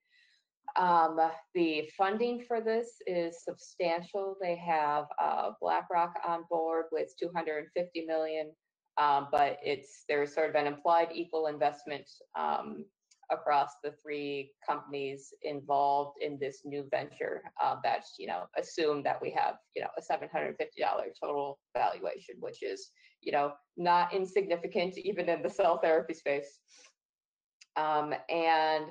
Um, 0.75 1.19
the 1.55 1.89
funding 1.97 2.43
for 2.47 2.61
this 2.61 2.95
is 3.07 3.43
substantial. 3.43 4.35
They 4.41 4.55
have 4.57 5.05
uh, 5.21 5.51
BlackRock 5.61 6.13
on 6.27 6.43
board 6.49 6.85
with 6.91 7.13
250 7.19 8.05
million, 8.05 8.51
um, 8.97 9.27
but 9.31 9.57
it's 9.63 10.03
there's 10.07 10.33
sort 10.33 10.49
of 10.49 10.55
an 10.55 10.67
implied 10.67 11.09
equal 11.13 11.47
investment 11.47 12.05
um, 12.37 12.85
across 13.31 13.71
the 13.83 13.93
three 14.03 14.51
companies 14.67 15.33
involved 15.41 16.17
in 16.21 16.37
this 16.39 16.61
new 16.63 16.87
venture. 16.91 17.41
Uh, 17.63 17.75
that's 17.83 18.15
you 18.19 18.27
know 18.27 18.43
assume 18.57 19.03
that 19.03 19.21
we 19.21 19.31
have 19.31 19.55
you 19.75 19.81
know 19.81 19.89
a 19.97 20.01
750 20.01 20.81
dollar 20.81 21.05
total 21.21 21.59
valuation, 21.75 22.35
which 22.39 22.61
is 22.61 22.91
you 23.21 23.31
know 23.31 23.53
not 23.77 24.13
insignificant 24.13 24.97
even 24.97 25.29
in 25.29 25.41
the 25.41 25.49
cell 25.49 25.79
therapy 25.79 26.13
space. 26.13 26.59
Um, 27.77 28.13
and 28.29 28.85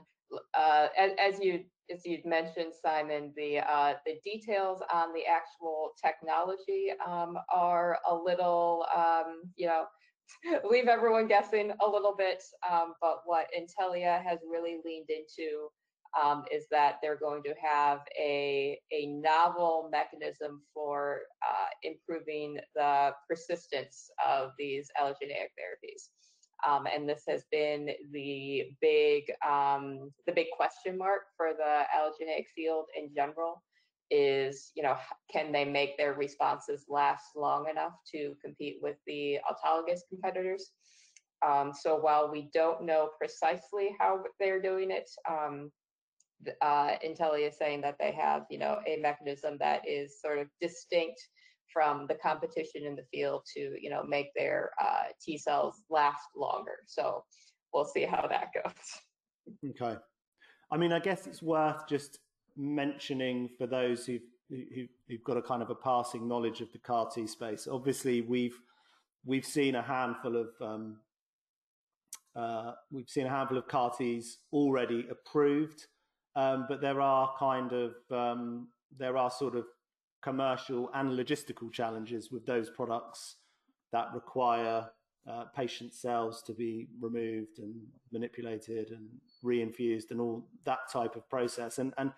uh, 0.55 0.89
as, 1.19 1.39
you 1.41 1.65
as 1.93 2.05
you'd 2.05 2.25
mentioned, 2.25 2.73
Simon, 2.81 3.33
the 3.37 3.59
uh, 3.59 3.95
the 4.05 4.15
details 4.25 4.81
on 4.93 5.13
the 5.13 5.25
actual 5.27 5.93
technology 6.03 6.89
um, 7.07 7.37
are 7.55 7.99
a 8.09 8.15
little, 8.15 8.87
um, 8.95 9.43
you 9.57 9.67
know, 9.67 9.85
leave 10.71 10.89
everyone 10.89 11.29
guessing 11.29 11.73
a 11.81 11.89
little 11.89 12.15
bit. 12.17 12.43
Um, 12.71 12.95
but 13.01 13.21
what 13.25 13.47
Intellia 13.57 14.23
has 14.23 14.41
really 14.51 14.79
leaned 14.85 15.11
into 15.11 15.69
um, 16.21 16.45
is 16.53 16.67
that 16.71 16.97
they're 17.03 17.19
going 17.19 17.43
to 17.43 17.55
have 17.63 18.01
a 18.19 18.79
a 18.93 19.07
novel 19.07 19.89
mechanism 19.93 20.63
for 20.73 21.21
uh, 21.47 21.69
improving 21.83 22.59
the 22.75 23.13
persistence 23.29 24.11
of 24.27 24.51
these 24.59 24.89
allogeneic 25.01 25.53
therapies. 25.59 26.09
Um, 26.67 26.87
and 26.87 27.09
this 27.09 27.23
has 27.29 27.45
been 27.51 27.91
the 28.13 28.65
big 28.81 29.25
um, 29.47 30.11
the 30.27 30.33
big 30.33 30.47
question 30.57 30.97
mark 30.97 31.23
for 31.37 31.53
the 31.57 31.83
allogeneic 31.95 32.47
field 32.55 32.87
in 32.97 33.11
general 33.15 33.63
is 34.11 34.71
you 34.75 34.83
know 34.83 34.97
can 35.31 35.51
they 35.51 35.65
make 35.65 35.99
their 35.99 36.15
responses 36.15 36.85
last 36.89 37.25
long 37.35 37.69
enough 37.69 37.95
to 38.13 38.35
compete 38.43 38.79
with 38.81 38.97
the 39.07 39.39
autologous 39.51 40.01
competitors? 40.09 40.71
Um, 41.47 41.73
so 41.79 41.97
while 41.97 42.31
we 42.31 42.49
don't 42.55 42.85
know 42.85 43.11
precisely 43.19 43.95
how 44.01 44.23
they're 44.41 44.63
doing 44.63 44.91
it 44.91 45.11
um, 45.29 45.71
uh, 46.63 46.97
Intellia 47.05 47.49
is 47.49 47.59
saying 47.59 47.81
that 47.83 47.97
they 47.99 48.13
have 48.13 48.45
you 48.51 48.59
know 48.59 48.79
a 48.87 48.97
mechanism 48.99 49.57
that 49.61 49.87
is 49.87 50.21
sort 50.21 50.39
of 50.39 50.49
distinct 50.61 51.21
from 51.73 52.07
the 52.09 52.15
competition 52.15 52.85
in 52.85 52.97
the 52.97 53.05
field 53.13 53.43
to 53.55 53.77
you 53.81 53.91
know 53.91 54.03
make 54.05 54.29
their 54.35 54.71
uh, 54.81 55.05
T 55.23 55.39
cells 55.39 55.83
last 55.91 56.23
longer. 56.37 56.79
So 56.87 57.25
we'll 57.73 57.85
see 57.85 58.05
how 58.05 58.27
that 58.29 58.49
goes. 58.55 59.71
Okay, 59.71 59.97
I 60.71 60.77
mean, 60.77 60.93
I 60.93 60.99
guess 60.99 61.27
it's 61.27 61.43
worth 61.43 61.87
just 61.89 62.19
mentioning 62.57 63.51
for 63.59 63.67
those 63.67 64.07
who've 64.07 64.23
who, 64.49 64.87
who've 65.09 65.25
got 65.25 65.37
a 65.37 65.43
kind 65.43 65.63
of 65.63 65.71
a 65.71 65.75
passing 65.75 66.29
knowledge 66.29 66.61
of 66.61 66.71
the 66.73 66.79
CAR 66.79 67.09
T 67.11 67.27
space. 67.27 67.67
Obviously, 67.71 68.21
we've 68.21 68.59
we've 69.25 69.45
seen 69.45 69.75
a 69.75 69.83
handful 69.83 70.37
of 70.37 70.49
um, 70.61 70.99
uh, 72.35 72.73
we've 72.91 73.09
seen 73.09 73.27
a 73.27 73.31
handful 73.31 73.59
of 73.59 73.67
CAR 73.69 73.93
Ts 73.97 74.39
already 74.53 75.07
approved, 75.11 75.87
um, 76.37 76.67
but 76.69 76.81
there 76.81 77.01
are 77.01 77.35
kind 77.39 77.73
of 77.73 77.95
um, 78.11 78.69
there 78.97 79.17
are 79.17 79.31
sort 79.31 79.57
of 79.57 79.65
commercial 80.23 80.91
and 80.95 81.11
logistical 81.11 81.73
challenges 81.73 82.31
with 82.31 82.45
those 82.47 82.71
products 82.71 83.37
that 83.93 84.09
require 84.15 84.91
uh, 85.31 85.45
patient 85.55 85.95
cells 85.95 86.43
to 86.43 86.53
be 86.53 86.89
removed 87.01 87.59
and 87.59 87.75
manipulated 88.13 88.91
and 88.91 89.09
reinfused 89.45 90.11
and 90.11 90.21
all 90.21 90.49
that 90.65 90.91
type 90.93 91.17
of 91.17 91.29
process. 91.29 91.79
And, 91.79 91.93
and 91.99 92.13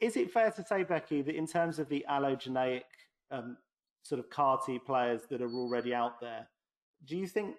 is 0.00 0.16
it 0.16 0.30
fair 0.30 0.50
to 0.50 0.64
say, 0.64 0.82
Becky, 0.84 1.22
that 1.22 1.34
in 1.34 1.46
terms 1.46 1.78
of 1.78 1.88
the 1.88 2.04
allogeneic 2.10 2.82
um, 3.30 3.56
sort 4.02 4.18
of 4.18 4.30
CAR 4.30 4.60
T 4.64 4.78
players 4.78 5.22
that 5.30 5.40
are 5.40 5.52
already 5.52 5.94
out 5.94 6.20
there, 6.20 6.48
do 7.06 7.16
you 7.16 7.26
think 7.26 7.56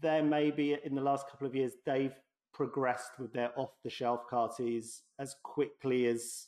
there 0.00 0.22
may 0.22 0.50
be 0.50 0.76
in 0.84 0.94
the 0.94 1.02
last 1.02 1.28
couple 1.28 1.46
of 1.46 1.54
years 1.54 1.72
they've 1.84 2.14
progressed 2.52 3.18
with 3.18 3.32
their 3.32 3.50
off 3.58 3.72
the 3.82 3.90
shelf 3.90 4.20
CAR 4.30 4.48
Ts 4.56 5.02
as 5.18 5.34
quickly 5.42 6.06
as 6.06 6.46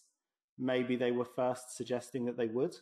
maybe 0.59 0.97
they 0.97 1.13
were 1.13 1.25
first 1.25 1.77
suggesting 1.77 2.25
that 2.27 2.37
they 2.37 2.47
would? 2.47 2.77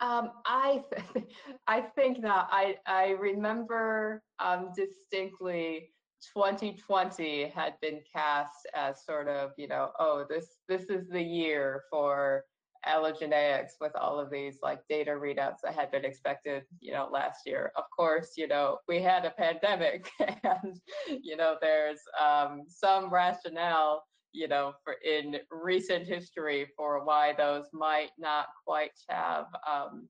Um, 0.00 0.30
I 0.46 0.84
th- 1.14 1.26
I 1.66 1.80
think 1.80 2.22
that 2.22 2.48
I 2.50 2.76
I 2.86 3.10
remember 3.10 4.22
um, 4.38 4.70
distinctly 4.76 5.90
2020 6.34 7.46
had 7.48 7.74
been 7.80 8.00
cast 8.12 8.66
as 8.74 9.04
sort 9.04 9.28
of 9.28 9.52
you 9.56 9.68
know 9.68 9.90
oh 9.98 10.24
this 10.28 10.56
this 10.68 10.82
is 10.90 11.08
the 11.08 11.22
year 11.22 11.84
for 11.90 12.44
allogeneics 12.86 13.72
with 13.80 13.92
all 13.96 14.18
of 14.18 14.30
these 14.30 14.58
like 14.62 14.80
data 14.88 15.10
readouts 15.10 15.58
that 15.62 15.74
had 15.74 15.90
been 15.90 16.04
expected 16.04 16.62
you 16.80 16.92
know 16.92 17.08
last 17.12 17.40
year 17.44 17.72
of 17.76 17.84
course 17.96 18.32
you 18.36 18.46
know 18.46 18.78
we 18.88 19.00
had 19.00 19.24
a 19.24 19.30
pandemic 19.30 20.10
and 20.20 20.80
you 21.22 21.36
know 21.36 21.56
there's 21.60 22.00
um, 22.20 22.62
some 22.68 23.12
rationale 23.12 24.02
you 24.32 24.48
know 24.48 24.72
for 24.84 24.94
in 25.04 25.36
recent 25.50 26.06
history 26.06 26.66
for 26.76 27.04
why 27.04 27.32
those 27.36 27.64
might 27.72 28.10
not 28.18 28.46
quite 28.66 28.92
have 29.08 29.46
um, 29.70 30.08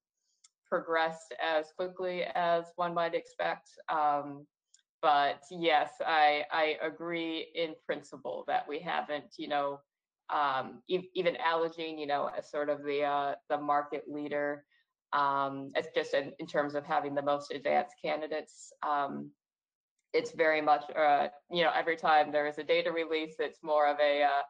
progressed 0.66 1.34
as 1.42 1.66
quickly 1.76 2.24
as 2.34 2.64
one 2.76 2.94
might 2.94 3.14
expect 3.14 3.68
um, 3.88 4.46
but 5.00 5.40
yes 5.50 5.90
i 6.06 6.44
i 6.52 6.76
agree 6.82 7.48
in 7.54 7.74
principle 7.86 8.44
that 8.46 8.68
we 8.68 8.78
haven't 8.78 9.34
you 9.38 9.48
know 9.48 9.78
um, 10.30 10.82
e- 10.88 11.10
even 11.14 11.36
Allogene, 11.36 11.98
you 11.98 12.06
know, 12.06 12.30
as 12.36 12.50
sort 12.50 12.68
of 12.68 12.82
the 12.84 13.02
uh, 13.02 13.34
the 13.48 13.58
market 13.58 14.04
leader, 14.08 14.64
um, 15.12 15.70
it's 15.74 15.88
just 15.94 16.14
in, 16.14 16.32
in, 16.38 16.46
terms 16.46 16.74
of 16.74 16.84
having 16.84 17.14
the 17.14 17.22
most 17.22 17.50
advanced 17.50 17.94
candidates. 18.02 18.72
Um, 18.86 19.30
it's 20.12 20.32
very 20.32 20.60
much, 20.60 20.84
uh, 20.96 21.28
you 21.50 21.62
know, 21.62 21.70
every 21.74 21.96
time 21.96 22.32
there 22.32 22.46
is 22.46 22.58
a 22.58 22.64
data 22.64 22.90
release, 22.90 23.36
it's 23.38 23.62
more 23.62 23.86
of 23.86 23.98
a, 24.00 24.22
uh, 24.22 24.42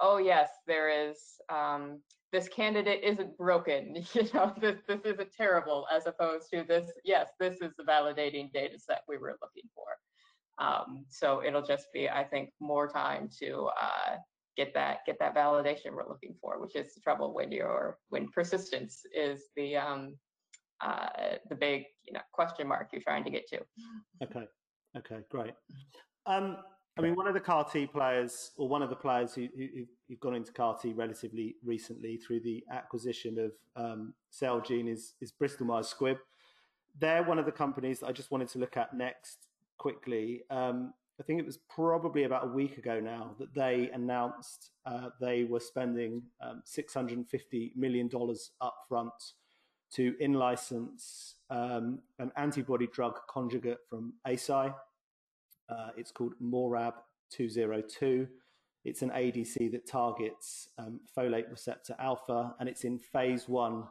oh 0.00 0.18
yes, 0.18 0.50
there 0.66 0.88
is 0.88 1.18
um, 1.52 2.00
this 2.32 2.48
candidate 2.48 3.02
isn't 3.04 3.36
broken, 3.38 3.94
you 4.14 4.28
know, 4.34 4.52
this 4.60 4.78
this 4.88 5.00
isn't 5.04 5.32
terrible, 5.32 5.86
as 5.94 6.06
opposed 6.06 6.50
to 6.50 6.64
this, 6.66 6.90
yes, 7.04 7.30
this 7.38 7.60
is 7.60 7.72
the 7.78 7.84
validating 7.84 8.52
data 8.52 8.78
set 8.78 9.02
we 9.08 9.18
were 9.18 9.36
looking 9.40 9.68
for. 9.74 9.84
Um, 10.58 11.04
so 11.08 11.42
it'll 11.44 11.66
just 11.66 11.86
be, 11.92 12.08
I 12.08 12.24
think, 12.24 12.50
more 12.60 12.88
time 12.88 13.28
to 13.40 13.70
uh, 13.80 14.16
get 14.56 14.72
that 14.74 14.98
get 15.06 15.18
that 15.18 15.34
validation 15.34 15.92
we're 15.92 16.08
looking 16.08 16.34
for, 16.40 16.60
which 16.60 16.76
is 16.76 16.94
the 16.94 17.00
trouble 17.00 17.34
when 17.34 17.50
you're 17.50 17.98
when 18.08 18.28
persistence 18.28 19.02
is 19.14 19.44
the 19.56 19.76
um, 19.76 20.16
uh, 20.80 21.08
the 21.48 21.54
big 21.54 21.84
you 22.04 22.12
know 22.12 22.20
question 22.32 22.68
mark 22.68 22.88
you're 22.92 23.02
trying 23.02 23.24
to 23.24 23.30
get 23.30 23.48
to. 23.48 23.60
Okay, 24.22 24.46
okay, 24.96 25.20
great. 25.30 25.54
Um, 26.26 26.56
I 26.96 27.00
mean, 27.00 27.16
one 27.16 27.26
of 27.26 27.34
the 27.34 27.40
CAR 27.40 27.64
T 27.64 27.86
players, 27.86 28.52
or 28.56 28.68
one 28.68 28.82
of 28.82 28.88
the 28.88 28.96
players 28.96 29.34
who, 29.34 29.48
who, 29.56 29.84
who've 30.08 30.20
gone 30.20 30.34
into 30.34 30.52
CAR 30.52 30.76
T 30.80 30.92
relatively 30.92 31.56
recently 31.64 32.16
through 32.16 32.40
the 32.40 32.62
acquisition 32.70 33.38
of 33.38 33.52
um, 33.76 34.14
Celgene 34.32 34.88
is, 34.88 35.14
is 35.20 35.32
Bristol 35.32 35.66
Myers 35.66 35.92
Squibb. 35.92 36.18
They're 36.98 37.24
one 37.24 37.40
of 37.40 37.46
the 37.46 37.52
companies 37.52 38.00
that 38.00 38.06
I 38.06 38.12
just 38.12 38.30
wanted 38.30 38.48
to 38.50 38.58
look 38.58 38.76
at 38.76 38.94
next 38.94 39.48
quickly. 39.78 40.42
Um, 40.50 40.94
I 41.18 41.22
think 41.24 41.40
it 41.40 41.46
was 41.46 41.58
probably 41.68 42.24
about 42.24 42.44
a 42.44 42.48
week 42.48 42.78
ago 42.78 43.00
now 43.00 43.34
that 43.38 43.54
they 43.54 43.90
announced 43.92 44.70
uh, 44.86 45.10
they 45.20 45.44
were 45.44 45.60
spending 45.60 46.22
um, 46.40 46.62
$650 46.66 47.76
million 47.76 48.08
upfront 48.08 49.32
to 49.92 50.14
in 50.20 50.34
license 50.34 51.36
um, 51.50 52.00
an 52.18 52.32
antibody 52.36 52.86
drug 52.86 53.18
conjugate 53.28 53.78
from 53.88 54.14
Eisai. 54.26 54.74
Uh, 55.68 55.90
it's 55.96 56.10
called 56.10 56.34
MORAB 56.42 56.94
202. 57.30 58.26
It's 58.84 59.02
an 59.02 59.10
ADC 59.10 59.72
that 59.72 59.86
targets 59.86 60.68
um, 60.78 61.00
folate 61.16 61.50
receptor 61.50 61.96
alpha, 61.98 62.54
and 62.60 62.68
it's 62.68 62.84
in 62.84 62.98
phase 62.98 63.48
one 63.48 63.84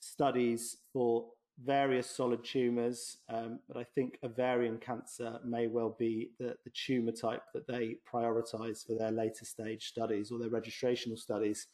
studies 0.00 0.78
for 0.92 1.26
various 1.62 2.08
solid 2.08 2.42
tumours, 2.42 3.18
um, 3.28 3.60
but 3.68 3.76
I 3.76 3.84
think 3.84 4.18
ovarian 4.22 4.78
cancer 4.78 5.38
may 5.44 5.66
well 5.66 5.94
be 5.98 6.30
the, 6.38 6.56
the 6.64 6.70
tumour 6.70 7.12
type 7.12 7.42
that 7.52 7.66
they 7.66 7.96
prioritise 8.10 8.86
for 8.86 8.96
their 8.98 9.10
later 9.10 9.44
stage 9.44 9.86
studies 9.86 10.30
or 10.30 10.38
their 10.38 10.48
registrational 10.48 11.18
studies. 11.18 11.66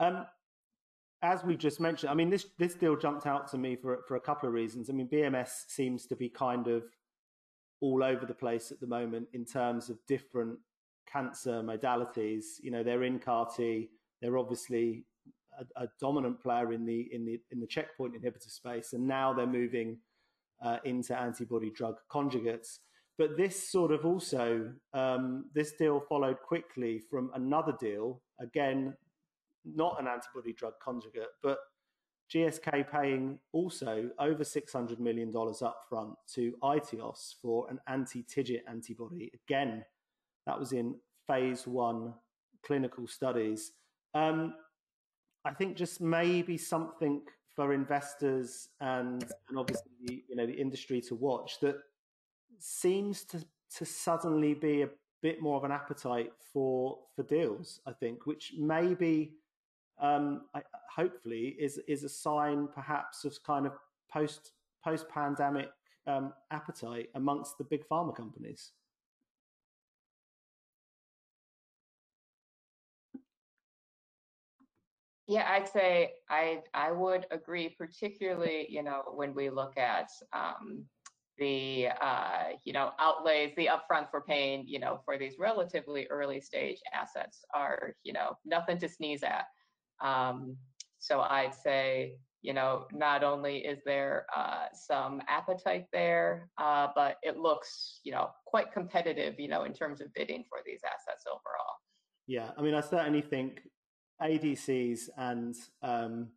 Um, 0.00 0.26
as 1.22 1.44
we 1.44 1.56
just 1.56 1.80
mentioned, 1.80 2.10
I 2.10 2.14
mean, 2.14 2.30
this 2.30 2.46
this 2.58 2.74
deal 2.74 2.96
jumped 2.96 3.26
out 3.26 3.48
to 3.48 3.58
me 3.58 3.76
for 3.76 4.00
for 4.08 4.16
a 4.16 4.20
couple 4.20 4.48
of 4.48 4.54
reasons. 4.54 4.88
I 4.88 4.92
mean, 4.92 5.08
BMS 5.08 5.50
seems 5.68 6.06
to 6.06 6.16
be 6.16 6.28
kind 6.28 6.66
of 6.66 6.84
all 7.80 8.02
over 8.02 8.26
the 8.26 8.34
place 8.34 8.70
at 8.70 8.80
the 8.80 8.86
moment 8.86 9.28
in 9.32 9.44
terms 9.44 9.90
of 9.90 9.98
different 10.06 10.58
cancer 11.10 11.62
modalities. 11.62 12.44
You 12.62 12.70
know, 12.70 12.82
they're 12.82 13.04
in 13.04 13.18
CAR 13.18 13.48
T. 13.54 13.90
They're 14.20 14.38
obviously 14.38 15.04
a, 15.58 15.84
a, 15.84 15.88
dominant 15.98 16.40
player 16.40 16.72
in 16.72 16.84
the 16.84 17.08
in 17.12 17.24
the 17.24 17.40
in 17.50 17.60
the 17.60 17.66
checkpoint 17.66 18.14
inhibitor 18.14 18.50
space, 18.50 18.92
and 18.92 19.06
now 19.06 19.32
they're 19.32 19.46
moving 19.46 19.98
uh, 20.62 20.78
into 20.84 21.18
antibody 21.18 21.70
drug 21.70 21.96
conjugates. 22.10 22.78
But 23.18 23.36
this 23.36 23.70
sort 23.70 23.92
of 23.92 24.06
also 24.06 24.72
um, 24.94 25.46
this 25.54 25.72
deal 25.72 26.00
followed 26.00 26.38
quickly 26.46 26.98
from 27.10 27.30
another 27.34 27.74
deal, 27.78 28.22
again 28.40 28.94
not 29.64 30.00
an 30.00 30.06
antibody 30.06 30.52
drug 30.52 30.74
conjugate, 30.82 31.28
but 31.42 31.58
GSK 32.32 32.90
paying 32.90 33.38
also 33.52 34.08
over 34.18 34.44
$600 34.44 34.98
million 34.98 35.32
upfront 35.32 36.14
to 36.34 36.54
iTeos 36.62 37.34
for 37.42 37.68
an 37.70 37.80
anti 37.88 38.22
TIGIT 38.22 38.60
antibody. 38.68 39.32
Again, 39.46 39.84
that 40.46 40.58
was 40.58 40.72
in 40.72 40.94
phase 41.26 41.66
one 41.66 42.14
clinical 42.64 43.06
studies. 43.06 43.72
Um, 44.14 44.54
I 45.44 45.52
think 45.52 45.76
just 45.76 46.00
maybe 46.00 46.56
something 46.56 47.22
for 47.56 47.72
investors 47.72 48.68
and 48.80 49.24
and 49.48 49.58
obviously 49.58 50.24
you 50.28 50.36
know 50.36 50.46
the 50.46 50.52
industry 50.52 51.00
to 51.00 51.14
watch 51.14 51.58
that 51.60 51.76
seems 52.58 53.24
to 53.24 53.44
to 53.76 53.84
suddenly 53.84 54.54
be 54.54 54.82
a 54.82 54.88
bit 55.22 55.40
more 55.42 55.56
of 55.56 55.64
an 55.64 55.72
appetite 55.72 56.32
for 56.52 56.98
for 57.14 57.22
deals. 57.22 57.80
I 57.86 57.92
think, 57.92 58.26
which 58.26 58.52
maybe 58.58 59.34
um, 60.00 60.42
I, 60.54 60.62
hopefully 60.94 61.56
is 61.58 61.78
is 61.86 62.04
a 62.04 62.08
sign 62.08 62.68
perhaps 62.74 63.24
of 63.24 63.42
kind 63.44 63.66
of 63.66 63.72
post 64.10 64.52
post 64.82 65.08
pandemic 65.08 65.70
um, 66.06 66.32
appetite 66.50 67.10
amongst 67.14 67.58
the 67.58 67.64
big 67.64 67.86
pharma 67.88 68.14
companies. 68.16 68.72
Yeah, 75.26 75.46
I'd 75.48 75.68
say 75.68 76.14
I 76.28 76.62
I 76.74 76.90
would 76.90 77.26
agree, 77.30 77.68
particularly 77.68 78.66
you 78.68 78.82
know 78.82 79.02
when 79.14 79.32
we 79.34 79.48
look 79.48 79.78
at 79.78 80.10
um, 80.32 80.86
the 81.38 81.88
uh, 82.00 82.44
you 82.64 82.72
know 82.72 82.90
outlays, 82.98 83.52
the 83.56 83.68
upfront 83.68 84.10
for 84.10 84.22
paying 84.22 84.64
you 84.66 84.80
know 84.80 85.00
for 85.04 85.18
these 85.18 85.38
relatively 85.38 86.06
early 86.10 86.40
stage 86.40 86.78
assets 86.92 87.44
are 87.54 87.94
you 88.02 88.12
know 88.12 88.36
nothing 88.44 88.78
to 88.78 88.88
sneeze 88.88 89.22
at. 89.22 89.46
Um, 90.00 90.56
so 90.98 91.20
I'd 91.20 91.54
say 91.54 92.16
you 92.42 92.54
know 92.54 92.86
not 92.92 93.22
only 93.22 93.58
is 93.58 93.80
there 93.84 94.26
uh, 94.36 94.66
some 94.72 95.20
appetite 95.28 95.86
there, 95.92 96.50
uh, 96.58 96.88
but 96.94 97.16
it 97.22 97.36
looks 97.36 98.00
you 98.04 98.12
know 98.12 98.30
quite 98.46 98.72
competitive 98.72 99.34
you 99.38 99.48
know 99.48 99.64
in 99.64 99.72
terms 99.72 100.00
of 100.00 100.12
bidding 100.14 100.44
for 100.48 100.58
these 100.64 100.80
assets 100.84 101.24
overall. 101.26 101.76
Yeah, 102.26 102.50
I 102.56 102.62
mean 102.62 102.74
I 102.74 102.80
certainly 102.80 103.22
think 103.22 103.60
ADCs 104.22 105.08
and 105.16 105.54
um, 105.82 106.28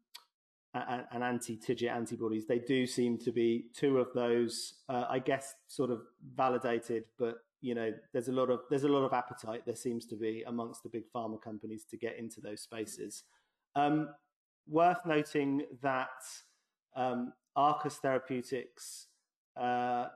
and, 0.73 1.23
anti-TIGIT 1.23 1.89
antibodies, 1.89 2.47
they 2.47 2.59
do 2.59 2.87
seem 2.87 3.17
to 3.19 3.31
be 3.31 3.65
two 3.75 3.99
of 3.99 4.07
those, 4.15 4.75
uh, 4.89 5.05
I 5.09 5.19
guess, 5.19 5.53
sort 5.67 5.91
of 5.91 6.01
validated. 6.35 7.03
But 7.19 7.35
you 7.61 7.75
know, 7.75 7.91
there's 8.11 8.27
a 8.27 8.31
lot 8.31 8.49
of 8.49 8.61
there's 8.69 8.83
a 8.83 8.89
lot 8.89 9.05
of 9.05 9.13
appetite. 9.13 9.65
There 9.65 9.75
seems 9.75 10.05
to 10.07 10.15
be 10.15 10.43
amongst 10.47 10.83
the 10.83 10.89
big 10.89 11.03
pharma 11.15 11.41
companies 11.41 11.85
to 11.91 11.97
get 11.97 12.17
into 12.17 12.41
those 12.41 12.61
spaces. 12.61 13.23
Um, 13.75 14.09
worth 14.67 15.05
noting 15.05 15.63
that 15.81 16.09
um, 16.95 17.33
Arcus 17.55 17.97
Therapeutics 17.97 19.07
uh, 19.59 20.07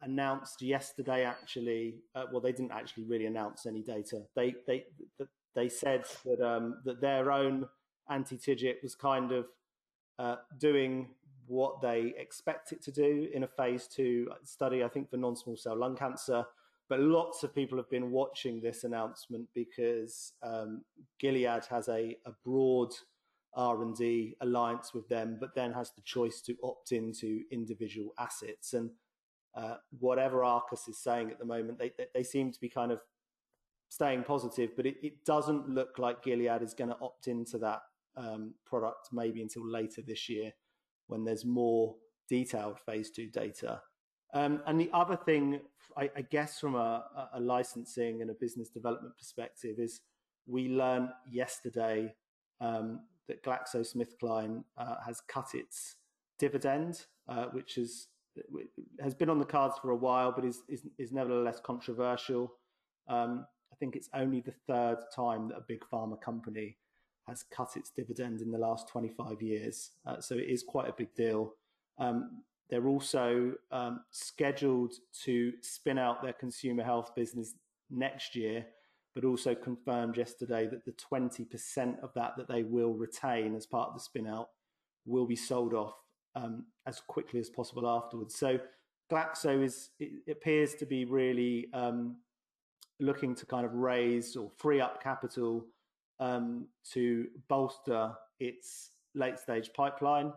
announced 0.00 0.62
yesterday. 0.62 1.24
Actually, 1.24 1.96
uh, 2.14 2.24
well, 2.30 2.40
they 2.40 2.52
didn't 2.52 2.72
actually 2.72 3.04
really 3.04 3.26
announce 3.26 3.66
any 3.66 3.82
data. 3.82 4.22
They 4.34 4.54
they 4.66 4.84
the, 5.18 5.28
they 5.54 5.68
said 5.68 6.04
that 6.24 6.40
um, 6.40 6.80
that 6.84 7.00
their 7.00 7.30
own 7.30 7.68
anti-TIGIT 8.08 8.82
was 8.82 8.94
kind 8.94 9.32
of 9.32 9.46
uh, 10.18 10.36
doing 10.58 11.08
what 11.46 11.80
they 11.80 12.14
expect 12.16 12.72
it 12.72 12.82
to 12.82 12.90
do 12.90 13.28
in 13.34 13.42
a 13.42 13.46
phase 13.46 13.86
two 13.86 14.28
study, 14.44 14.82
I 14.82 14.88
think 14.88 15.10
for 15.10 15.16
non-small 15.16 15.56
cell 15.56 15.76
lung 15.76 15.96
cancer. 15.96 16.44
But 16.92 17.00
lots 17.00 17.42
of 17.42 17.54
people 17.54 17.78
have 17.78 17.88
been 17.88 18.10
watching 18.10 18.60
this 18.60 18.84
announcement 18.84 19.48
because 19.54 20.34
um, 20.42 20.82
Gilead 21.18 21.64
has 21.70 21.88
a, 21.88 22.18
a 22.26 22.32
broad 22.44 22.90
R&D 23.54 24.36
alliance 24.42 24.92
with 24.92 25.08
them, 25.08 25.38
but 25.40 25.54
then 25.54 25.72
has 25.72 25.92
the 25.92 26.02
choice 26.02 26.42
to 26.42 26.54
opt 26.62 26.92
into 26.92 27.44
individual 27.50 28.12
assets. 28.18 28.74
And 28.74 28.90
uh, 29.54 29.76
whatever 30.00 30.44
Arcus 30.44 30.86
is 30.86 31.02
saying 31.02 31.30
at 31.30 31.38
the 31.38 31.46
moment, 31.46 31.78
they, 31.78 31.92
they, 32.12 32.22
seem 32.22 32.52
to 32.52 32.60
be 32.60 32.68
kind 32.68 32.92
of 32.92 33.00
staying 33.88 34.24
positive, 34.24 34.76
but 34.76 34.84
it, 34.84 34.96
it 35.02 35.24
doesn't 35.24 35.70
look 35.70 35.98
like 35.98 36.22
Gilead 36.22 36.60
is 36.60 36.74
going 36.74 36.90
to 36.90 36.98
opt 37.00 37.26
into 37.26 37.56
that 37.56 37.80
um, 38.18 38.52
product 38.66 39.08
maybe 39.12 39.40
until 39.40 39.66
later 39.66 40.02
this 40.06 40.28
year 40.28 40.52
when 41.06 41.24
there's 41.24 41.46
more 41.46 41.94
detailed 42.28 42.80
phase 42.80 43.10
two 43.10 43.28
data. 43.28 43.80
Um, 44.34 44.62
and 44.66 44.80
the 44.80 44.90
other 44.92 45.16
thing, 45.16 45.60
I, 45.96 46.10
I 46.16 46.22
guess, 46.22 46.58
from 46.58 46.74
a, 46.74 47.28
a, 47.34 47.40
licensing 47.40 48.22
and 48.22 48.30
a 48.30 48.34
business 48.34 48.70
development 48.70 49.16
perspective, 49.18 49.78
is 49.78 50.00
we 50.46 50.68
learned 50.68 51.10
yesterday 51.30 52.14
um, 52.60 53.00
that 53.28 53.42
GlaxoSmithKline 53.42 54.64
uh, 54.78 54.96
has 55.04 55.20
cut 55.20 55.54
its 55.54 55.96
dividend, 56.38 57.04
uh, 57.28 57.46
which 57.46 57.76
is 57.76 58.08
has 59.02 59.14
been 59.14 59.28
on 59.28 59.38
the 59.38 59.44
cards 59.44 59.76
for 59.82 59.90
a 59.90 59.96
while, 59.96 60.32
but 60.32 60.44
is 60.44 60.62
is, 60.68 60.86
is 60.98 61.12
nevertheless 61.12 61.60
controversial. 61.62 62.54
Um, 63.08 63.46
I 63.70 63.76
think 63.76 63.96
it's 63.96 64.08
only 64.14 64.40
the 64.40 64.54
third 64.66 64.98
time 65.14 65.48
that 65.48 65.58
a 65.58 65.64
big 65.68 65.82
pharma 65.92 66.20
company 66.20 66.78
has 67.28 67.42
cut 67.42 67.76
its 67.76 67.90
dividend 67.90 68.40
in 68.40 68.50
the 68.50 68.58
last 68.58 68.88
25 68.88 69.42
years, 69.42 69.90
uh, 70.06 70.20
so 70.20 70.34
it 70.36 70.48
is 70.48 70.62
quite 70.62 70.88
a 70.88 70.94
big 70.96 71.14
deal. 71.14 71.52
Um, 71.98 72.42
they're 72.72 72.88
also 72.88 73.52
um, 73.70 74.00
scheduled 74.12 74.94
to 75.24 75.52
spin 75.60 75.98
out 75.98 76.22
their 76.22 76.32
consumer 76.32 76.82
health 76.82 77.14
business 77.14 77.52
next 77.90 78.34
year, 78.34 78.64
but 79.14 79.26
also 79.26 79.54
confirmed 79.54 80.16
yesterday 80.16 80.66
that 80.66 80.86
the 80.86 80.92
20% 80.92 82.02
of 82.02 82.14
that 82.14 82.32
that 82.38 82.48
they 82.48 82.62
will 82.62 82.94
retain 82.94 83.54
as 83.54 83.66
part 83.66 83.88
of 83.88 83.94
the 83.94 84.00
spin 84.00 84.26
out 84.26 84.48
will 85.04 85.26
be 85.26 85.36
sold 85.36 85.74
off 85.74 85.92
um, 86.34 86.64
as 86.86 86.98
quickly 86.98 87.38
as 87.38 87.50
possible 87.50 87.86
afterwards. 87.86 88.36
So 88.36 88.58
Glaxo 89.12 89.62
is 89.62 89.90
it 90.00 90.30
appears 90.30 90.74
to 90.76 90.86
be 90.86 91.04
really 91.04 91.68
um, 91.74 92.16
looking 93.00 93.34
to 93.34 93.44
kind 93.44 93.66
of 93.66 93.74
raise 93.74 94.34
or 94.34 94.50
free 94.56 94.80
up 94.80 95.02
capital 95.02 95.66
um, 96.20 96.68
to 96.92 97.26
bolster 97.50 98.14
its 98.40 98.92
late 99.14 99.38
stage 99.38 99.68
pipeline. 99.74 100.32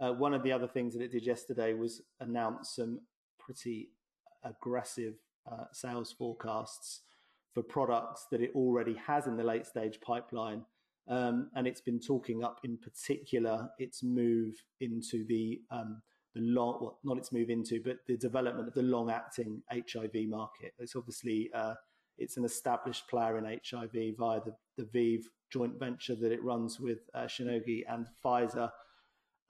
Uh, 0.00 0.12
one 0.12 0.34
of 0.34 0.42
the 0.42 0.52
other 0.52 0.68
things 0.68 0.94
that 0.94 1.02
it 1.02 1.12
did 1.12 1.26
yesterday 1.26 1.74
was 1.74 2.02
announce 2.20 2.76
some 2.76 3.00
pretty 3.38 3.90
aggressive 4.44 5.14
uh, 5.50 5.64
sales 5.72 6.12
forecasts 6.12 7.02
for 7.52 7.62
products 7.62 8.26
that 8.30 8.40
it 8.40 8.52
already 8.54 8.94
has 8.94 9.26
in 9.26 9.36
the 9.36 9.44
late 9.44 9.66
stage 9.66 10.00
pipeline 10.00 10.64
um, 11.10 11.50
and 11.56 11.66
it's 11.66 11.80
been 11.80 11.98
talking 11.98 12.44
up 12.44 12.60
in 12.62 12.78
particular 12.78 13.68
its 13.78 14.02
move 14.02 14.54
into 14.80 15.24
the 15.26 15.60
um, 15.70 16.00
the 16.34 16.40
long, 16.40 16.78
well, 16.80 16.98
not 17.02 17.18
its 17.18 17.32
move 17.32 17.50
into, 17.50 17.82
but 17.84 17.96
the 18.06 18.16
development 18.16 18.68
of 18.68 18.74
the 18.74 18.82
long-acting 18.82 19.60
HIV 19.72 20.28
market. 20.28 20.72
It's 20.78 20.94
obviously 20.94 21.50
uh, 21.52 21.74
it's 22.18 22.36
an 22.36 22.44
established 22.44 23.08
player 23.08 23.36
in 23.38 23.44
HIV 23.44 24.16
via 24.16 24.40
the 24.44 24.54
the 24.76 24.84
ViiV 24.84 25.24
joint 25.52 25.78
venture 25.80 26.14
that 26.14 26.30
it 26.30 26.42
runs 26.44 26.78
with 26.78 27.00
uh, 27.14 27.24
Shionogi 27.24 27.82
and 27.88 28.06
Pfizer. 28.24 28.70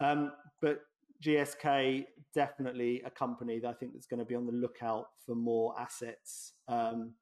Um, 0.00 0.32
but 0.60 0.80
GSK 1.22 2.06
definitely 2.34 3.02
a 3.04 3.10
company 3.10 3.58
that 3.58 3.68
I 3.68 3.72
think 3.74 3.92
that's 3.92 4.06
going 4.06 4.20
to 4.20 4.24
be 4.24 4.34
on 4.34 4.46
the 4.46 4.52
lookout 4.52 5.08
for 5.26 5.34
more 5.34 5.78
assets. 5.78 6.54
Um, 6.68 7.12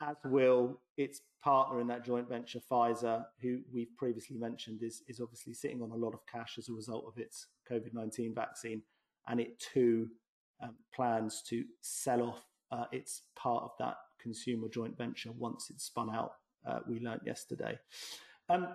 as 0.00 0.16
will 0.24 0.80
its 0.96 1.20
partner 1.42 1.80
in 1.80 1.86
that 1.86 2.04
joint 2.04 2.28
venture, 2.28 2.60
Pfizer, 2.70 3.24
who 3.40 3.60
we've 3.72 3.94
previously 3.96 4.36
mentioned 4.36 4.82
is, 4.82 5.02
is 5.08 5.20
obviously 5.20 5.54
sitting 5.54 5.82
on 5.82 5.90
a 5.90 5.96
lot 5.96 6.14
of 6.14 6.20
cash 6.30 6.56
as 6.58 6.68
a 6.68 6.72
result 6.72 7.04
of 7.06 7.18
its 7.18 7.46
COVID 7.70 7.92
19 7.92 8.34
vaccine. 8.34 8.82
And 9.28 9.40
it 9.40 9.58
too 9.58 10.08
um, 10.62 10.74
plans 10.94 11.42
to 11.48 11.64
sell 11.80 12.22
off 12.22 12.44
uh, 12.72 12.84
its 12.92 13.22
part 13.36 13.64
of 13.64 13.70
that 13.78 13.96
consumer 14.20 14.68
joint 14.68 14.96
venture 14.96 15.30
once 15.32 15.70
it's 15.70 15.84
spun 15.84 16.10
out, 16.10 16.32
uh, 16.66 16.80
we 16.88 17.00
learned 17.00 17.20
yesterday. 17.24 17.78
Um, 18.48 18.68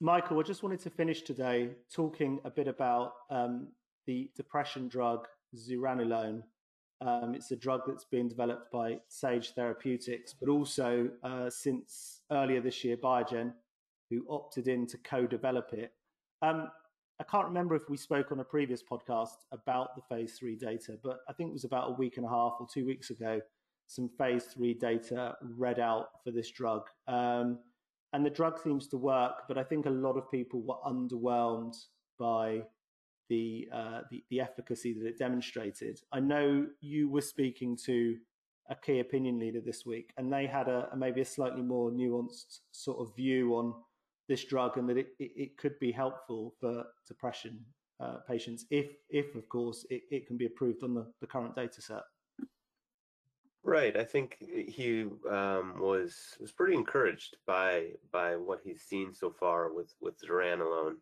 Michael, 0.00 0.40
I 0.40 0.42
just 0.42 0.62
wanted 0.62 0.80
to 0.80 0.90
finish 0.90 1.22
today 1.22 1.70
talking 1.92 2.40
a 2.44 2.50
bit 2.50 2.68
about 2.68 3.12
um, 3.30 3.68
the 4.06 4.30
depression 4.34 4.88
drug 4.88 5.26
zuranolone 5.54 6.42
um, 7.02 7.34
it's 7.34 7.50
a 7.50 7.56
drug 7.56 7.82
that's 7.86 8.04
been 8.04 8.28
developed 8.28 8.70
by 8.70 8.98
Sage 9.08 9.52
Therapeutics, 9.54 10.34
but 10.34 10.50
also 10.50 11.08
uh, 11.22 11.48
since 11.48 12.20
earlier 12.30 12.60
this 12.60 12.84
year, 12.84 12.96
Biogen, 12.96 13.52
who 14.10 14.26
opted 14.28 14.68
in 14.68 14.86
to 14.88 14.98
co 14.98 15.26
develop 15.26 15.72
it. 15.72 15.92
Um, 16.42 16.70
I 17.18 17.24
can't 17.24 17.46
remember 17.46 17.74
if 17.74 17.88
we 17.88 17.96
spoke 17.96 18.32
on 18.32 18.40
a 18.40 18.44
previous 18.44 18.82
podcast 18.82 19.44
about 19.52 19.96
the 19.96 20.02
phase 20.14 20.34
three 20.38 20.56
data, 20.56 20.98
but 21.02 21.20
I 21.28 21.32
think 21.32 21.50
it 21.50 21.54
was 21.54 21.64
about 21.64 21.90
a 21.90 21.92
week 21.92 22.16
and 22.16 22.26
a 22.26 22.28
half 22.28 22.54
or 22.60 22.66
two 22.72 22.84
weeks 22.84 23.10
ago, 23.10 23.40
some 23.86 24.10
phase 24.18 24.44
three 24.44 24.74
data 24.74 25.36
read 25.56 25.78
out 25.78 26.08
for 26.22 26.30
this 26.30 26.50
drug. 26.50 26.82
Um, 27.08 27.58
and 28.12 28.24
the 28.24 28.30
drug 28.30 28.58
seems 28.58 28.88
to 28.88 28.96
work, 28.96 29.42
but 29.48 29.58
I 29.58 29.62
think 29.62 29.86
a 29.86 29.90
lot 29.90 30.16
of 30.16 30.30
people 30.30 30.62
were 30.62 30.76
underwhelmed 30.84 31.76
by 32.18 32.62
the, 33.28 33.68
uh, 33.72 34.00
the, 34.10 34.24
the 34.30 34.40
efficacy 34.40 34.92
that 34.94 35.06
it 35.06 35.18
demonstrated. 35.18 36.00
I 36.12 36.20
know 36.20 36.66
you 36.80 37.08
were 37.08 37.20
speaking 37.20 37.76
to 37.86 38.16
a 38.68 38.74
key 38.74 39.00
opinion 39.00 39.38
leader 39.38 39.60
this 39.60 39.86
week, 39.86 40.12
and 40.16 40.32
they 40.32 40.46
had 40.46 40.68
a, 40.68 40.88
a 40.92 40.96
maybe 40.96 41.20
a 41.20 41.24
slightly 41.24 41.62
more 41.62 41.90
nuanced 41.90 42.60
sort 42.72 42.98
of 42.98 43.14
view 43.16 43.54
on 43.54 43.74
this 44.28 44.44
drug, 44.44 44.76
and 44.78 44.88
that 44.88 44.96
it, 44.96 45.08
it, 45.18 45.30
it 45.36 45.56
could 45.58 45.78
be 45.78 45.92
helpful 45.92 46.54
for 46.60 46.84
depression 47.06 47.64
uh, 48.00 48.16
patients 48.28 48.64
if, 48.70 48.86
if 49.10 49.34
of 49.34 49.48
course, 49.48 49.86
it, 49.90 50.02
it 50.10 50.26
can 50.26 50.36
be 50.36 50.46
approved 50.46 50.82
on 50.82 50.94
the, 50.94 51.06
the 51.20 51.26
current 51.26 51.54
data 51.54 51.82
set. 51.82 52.02
Right. 53.62 53.94
I 53.96 54.04
think 54.04 54.38
he 54.40 55.06
um, 55.28 55.78
was 55.78 56.36
was 56.40 56.52
pretty 56.52 56.74
encouraged 56.74 57.36
by 57.46 57.88
by 58.10 58.36
what 58.36 58.60
he's 58.64 58.82
seen 58.82 59.12
so 59.12 59.30
far 59.30 59.72
with 59.72 59.94
with 60.00 60.20
zuranolone 60.20 60.96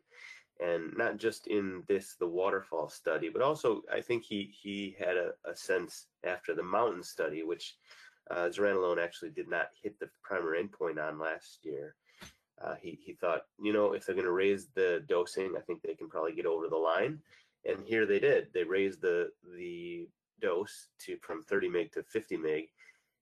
and 0.60 0.92
not 0.96 1.18
just 1.18 1.46
in 1.46 1.82
this 1.86 2.16
the 2.18 2.26
waterfall 2.26 2.88
study 2.88 3.28
but 3.28 3.42
also 3.42 3.82
i 3.92 4.00
think 4.00 4.24
he 4.24 4.52
he 4.60 4.96
had 4.98 5.16
a, 5.16 5.30
a 5.44 5.54
sense 5.54 6.06
after 6.24 6.54
the 6.54 6.62
mountain 6.62 7.02
study 7.02 7.42
which 7.42 7.76
uh, 8.30 8.48
zuranolone 8.48 9.02
actually 9.02 9.30
did 9.30 9.48
not 9.48 9.68
hit 9.82 9.98
the 9.98 10.08
primary 10.22 10.62
endpoint 10.62 10.98
on 11.00 11.18
last 11.18 11.60
year 11.62 11.94
uh, 12.62 12.74
he, 12.82 12.98
he 13.04 13.12
thought 13.12 13.42
you 13.62 13.72
know 13.72 13.92
if 13.92 14.04
they're 14.04 14.14
going 14.14 14.24
to 14.24 14.32
raise 14.32 14.68
the 14.74 15.02
dosing 15.08 15.54
i 15.56 15.60
think 15.60 15.80
they 15.82 15.94
can 15.94 16.08
probably 16.08 16.32
get 16.32 16.46
over 16.46 16.68
the 16.68 16.76
line 16.76 17.18
and 17.64 17.84
here 17.86 18.04
they 18.04 18.18
did 18.18 18.48
they 18.52 18.64
raised 18.64 19.00
the 19.00 19.30
the 19.56 20.08
dose 20.40 20.88
to 21.06 21.16
from 21.18 21.42
30 21.44 21.68
mg 21.68 21.92
to 21.92 22.02
50 22.02 22.36
mg, 22.38 22.68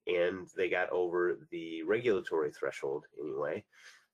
and 0.07 0.49
they 0.57 0.69
got 0.69 0.91
over 0.91 1.39
the 1.51 1.83
regulatory 1.83 2.51
threshold 2.51 3.07
anyway 3.21 3.65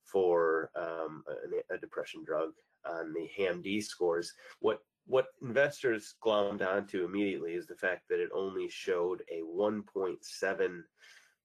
for 0.05 0.71
um, 0.77 1.23
a, 1.29 1.75
a, 1.75 1.79
depression 1.79 2.25
drug 2.25 2.51
on 2.85 3.13
the 3.15 3.29
HAM-D 3.37 3.81
scores. 3.81 4.33
What 4.61 4.81
what 5.07 5.27
investors 5.43 6.15
glommed 6.25 6.67
onto 6.67 7.05
immediately 7.05 7.55
is 7.55 7.67
the 7.67 7.75
fact 7.75 8.03
that 8.09 8.21
it 8.21 8.31
only 8.33 8.69
showed 8.69 9.23
a 9.33 9.43
1.7 9.43 10.83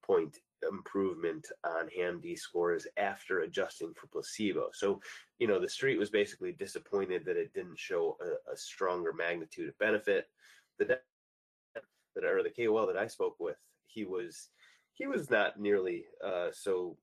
point 0.04 0.38
improvement 0.72 1.48
on 1.64 1.90
HAM-D 1.96 2.36
scores 2.36 2.88
after 2.98 3.42
adjusting 3.42 3.94
for 3.94 4.08
placebo. 4.08 4.70
So, 4.74 5.02
you 5.40 5.48
know, 5.48 5.60
the 5.60 5.70
street 5.70 5.98
was 5.98 6.10
basically 6.10 6.52
disappointed 6.52 7.26
that 7.26 7.38
it 7.38 7.54
didn't 7.54 7.80
show 7.80 8.18
a, 8.22 8.54
a 8.54 8.58
stronger 8.58 9.14
magnitude 9.14 9.70
of 9.70 9.78
benefit. 9.80 10.30
The 10.80 11.00
that 12.22 12.30
or 12.30 12.44
the 12.44 12.50
KOL 12.50 12.88
that 12.88 12.98
I 12.98 13.08
spoke 13.08 13.36
with, 13.40 13.58
he 13.88 14.06
was 14.06 14.50
he 14.94 15.06
was 15.06 15.30
not 15.30 15.60
nearly 15.60 16.06
uh, 16.26 16.48
so 16.52 16.98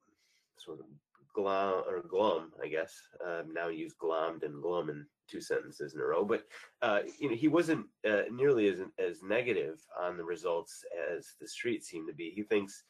sort 0.59 0.81
of 0.81 0.87
glom 1.35 1.85
or 1.88 2.03
glum, 2.03 2.53
I 2.62 2.68
guess. 2.68 2.94
Um, 3.24 3.53
now 3.53 3.68
use 3.68 3.94
glommed 4.00 4.44
and 4.44 4.62
glum 4.62 4.90
in 4.90 5.07
two 5.29 5.40
sentences 5.40 5.94
in 5.94 6.00
a 6.00 6.05
row, 6.05 6.24
but 6.24 6.44
uh, 6.83 7.00
you 7.18 7.29
know 7.29 7.37
he 7.37 7.48
wasn't 7.48 7.87
uh, 8.09 8.22
nearly 8.33 8.68
as 8.68 8.81
as 8.98 9.22
negative 9.22 9.81
on 10.00 10.16
the 10.16 10.24
results 10.24 10.85
as 11.12 11.35
the 11.40 11.48
street 11.48 11.85
seemed 11.85 12.09
to 12.09 12.14
be. 12.14 12.31
He 12.31 12.42
thinks, 12.42 12.85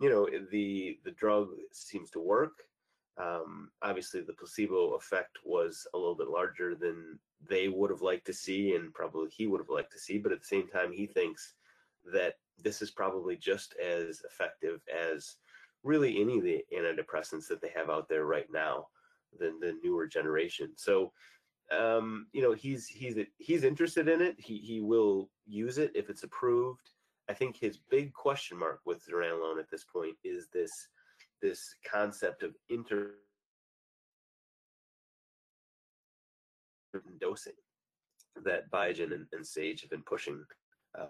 you 0.00 0.10
know, 0.10 0.28
the 0.50 0.98
the 1.04 1.12
drug 1.12 1.48
seems 1.72 2.10
to 2.10 2.20
work. 2.20 2.52
Um, 3.16 3.70
obviously, 3.82 4.22
the 4.22 4.32
placebo 4.32 4.94
effect 4.94 5.38
was 5.44 5.86
a 5.94 5.98
little 5.98 6.16
bit 6.16 6.28
larger 6.28 6.74
than 6.74 7.18
they 7.48 7.68
would 7.68 7.90
have 7.90 8.02
liked 8.02 8.26
to 8.26 8.32
see, 8.32 8.74
and 8.74 8.92
probably 8.92 9.30
he 9.30 9.46
would 9.46 9.60
have 9.60 9.70
liked 9.70 9.92
to 9.92 9.98
see. 9.98 10.18
But 10.18 10.32
at 10.32 10.40
the 10.40 10.46
same 10.46 10.68
time, 10.68 10.92
he 10.92 11.06
thinks 11.06 11.54
that 12.12 12.34
this 12.62 12.82
is 12.82 12.90
probably 12.90 13.36
just 13.36 13.74
as 13.82 14.22
effective 14.24 14.80
as 14.92 15.36
really 15.82 16.20
any 16.20 16.38
of 16.38 16.44
the 16.44 16.64
antidepressants 16.76 17.46
that 17.48 17.60
they 17.60 17.70
have 17.74 17.90
out 17.90 18.08
there 18.08 18.26
right 18.26 18.46
now 18.52 18.86
than 19.38 19.60
the 19.60 19.76
newer 19.82 20.06
generation. 20.06 20.72
So 20.76 21.12
um, 21.70 22.26
you 22.32 22.42
know 22.42 22.52
he's 22.52 22.86
he's 22.86 23.16
he's 23.38 23.64
interested 23.64 24.08
in 24.08 24.20
it. 24.20 24.36
He 24.38 24.58
he 24.58 24.80
will 24.80 25.30
use 25.46 25.78
it 25.78 25.92
if 25.94 26.10
it's 26.10 26.22
approved. 26.22 26.90
I 27.28 27.32
think 27.32 27.56
his 27.56 27.78
big 27.90 28.12
question 28.12 28.58
mark 28.58 28.80
with 28.84 29.06
zuranolone 29.06 29.58
at 29.58 29.70
this 29.70 29.84
point 29.84 30.16
is 30.24 30.48
this 30.52 30.88
this 31.44 31.74
concept 31.86 32.42
of 32.42 32.56
inter 32.70 33.10
dosing 37.20 37.52
that 38.44 38.70
Biogen 38.70 39.12
and, 39.12 39.26
and 39.32 39.46
Sage 39.46 39.82
have 39.82 39.90
been 39.90 40.02
pushing 40.06 40.42
uh, 40.98 41.06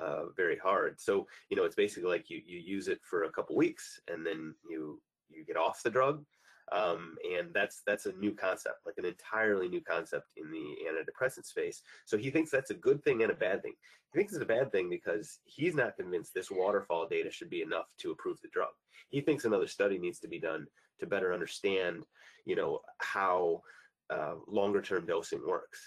uh, 0.00 0.24
very 0.36 0.58
hard. 0.58 1.00
So 1.00 1.28
you 1.48 1.56
know, 1.56 1.64
it's 1.64 1.76
basically 1.76 2.10
like 2.10 2.28
you 2.28 2.42
you 2.44 2.58
use 2.58 2.88
it 2.88 2.98
for 3.08 3.22
a 3.22 3.30
couple 3.30 3.54
weeks 3.54 4.00
and 4.08 4.26
then 4.26 4.52
you 4.68 5.00
you 5.30 5.44
get 5.44 5.56
off 5.56 5.82
the 5.84 5.90
drug. 5.90 6.24
Um, 6.72 7.16
and 7.38 7.48
that's 7.54 7.82
that's 7.86 8.06
a 8.06 8.12
new 8.12 8.32
concept, 8.32 8.78
like 8.84 8.96
an 8.98 9.04
entirely 9.04 9.68
new 9.68 9.80
concept 9.80 10.32
in 10.36 10.50
the 10.50 10.76
antidepressant 10.88 11.46
space. 11.46 11.82
So 12.04 12.16
he 12.16 12.30
thinks 12.30 12.50
that's 12.50 12.70
a 12.70 12.74
good 12.74 13.04
thing 13.04 13.22
and 13.22 13.30
a 13.30 13.36
bad 13.36 13.62
thing. 13.62 13.74
He 14.12 14.18
thinks 14.18 14.32
it's 14.32 14.42
a 14.42 14.46
bad 14.46 14.72
thing 14.72 14.90
because 14.90 15.38
he's 15.44 15.74
not 15.74 15.96
convinced 15.96 16.34
this 16.34 16.50
waterfall 16.50 17.06
data 17.08 17.30
should 17.30 17.50
be 17.50 17.62
enough 17.62 17.86
to 17.98 18.10
approve 18.10 18.40
the 18.42 18.48
drug. 18.48 18.70
He 19.10 19.20
thinks 19.20 19.44
another 19.44 19.68
study 19.68 19.98
needs 19.98 20.18
to 20.20 20.28
be 20.28 20.40
done 20.40 20.66
to 21.00 21.06
better 21.06 21.32
understand, 21.32 22.04
you 22.44 22.56
know, 22.56 22.80
how 22.98 23.62
uh, 24.10 24.34
longer 24.48 24.82
term 24.82 25.06
dosing 25.06 25.46
works. 25.46 25.80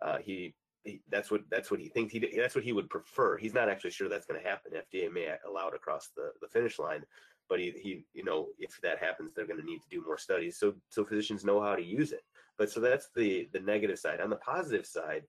Uh, 0.00 0.18
he, 0.18 0.54
he, 0.84 1.00
that's 1.10 1.30
what 1.30 1.42
that's 1.50 1.70
what 1.70 1.78
he 1.78 1.88
thinks 1.88 2.12
he 2.12 2.18
that's 2.36 2.54
what 2.54 2.64
he 2.64 2.72
would 2.72 2.90
prefer. 2.90 3.36
He's 3.36 3.54
not 3.54 3.68
actually 3.68 3.90
sure 3.90 4.08
that's 4.08 4.26
going 4.26 4.42
to 4.42 4.48
happen. 4.48 4.72
FDA 4.72 5.12
may 5.12 5.34
allow 5.48 5.68
it 5.68 5.74
across 5.74 6.10
the, 6.16 6.30
the 6.40 6.48
finish 6.48 6.78
line, 6.78 7.04
but 7.48 7.60
he, 7.60 7.72
he 7.82 8.04
you 8.14 8.24
know 8.24 8.48
if 8.58 8.80
that 8.82 8.98
happens 8.98 9.32
they're 9.34 9.46
going 9.46 9.60
to 9.60 9.66
need 9.66 9.80
to 9.80 9.88
do 9.90 10.04
more 10.04 10.18
studies. 10.18 10.58
So 10.58 10.74
so 10.88 11.04
physicians 11.04 11.44
know 11.44 11.60
how 11.60 11.74
to 11.74 11.82
use 11.82 12.12
it. 12.12 12.22
But 12.58 12.70
so 12.70 12.80
that's 12.80 13.08
the 13.14 13.48
the 13.52 13.60
negative 13.60 13.98
side. 13.98 14.20
On 14.20 14.30
the 14.30 14.36
positive 14.36 14.86
side 14.86 15.24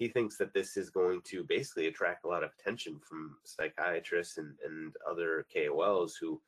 he 0.00 0.08
thinks 0.08 0.38
that 0.38 0.54
this 0.54 0.78
is 0.78 0.88
going 0.88 1.20
to 1.26 1.44
basically 1.44 1.86
attract 1.86 2.24
a 2.24 2.28
lot 2.28 2.42
of 2.42 2.50
attention 2.58 2.98
from 3.06 3.36
psychiatrists 3.44 4.38
and, 4.38 4.54
and 4.64 4.94
other 5.08 5.44
KOLs 5.54 6.12
who 6.18 6.40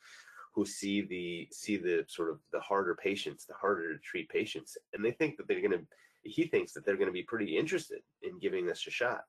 who 0.55 0.67
see 0.67 1.03
the 1.03 1.49
see 1.51 1.77
the 1.77 2.05
sort 2.09 2.31
of 2.31 2.39
the 2.53 2.61
harder 2.61 2.95
patients, 2.95 3.45
the 3.45 3.55
harder 3.55 3.93
to 3.93 3.99
treat 4.01 4.29
patients, 4.29 4.77
and 4.93 5.05
they 5.05 5.13
think 5.13 5.37
that 5.37 5.47
they're 5.49 5.61
going 5.61 5.73
to. 5.73 5.85
He 6.25 6.45
thinks 6.45 6.73
that 6.73 6.87
they're 6.87 6.97
going 6.97 7.09
to 7.09 7.13
be 7.13 7.25
pretty 7.25 7.57
interested 7.57 8.01
in 8.23 8.39
giving 8.39 8.67
this 8.67 8.87
a 8.87 8.91
shot 8.91 9.23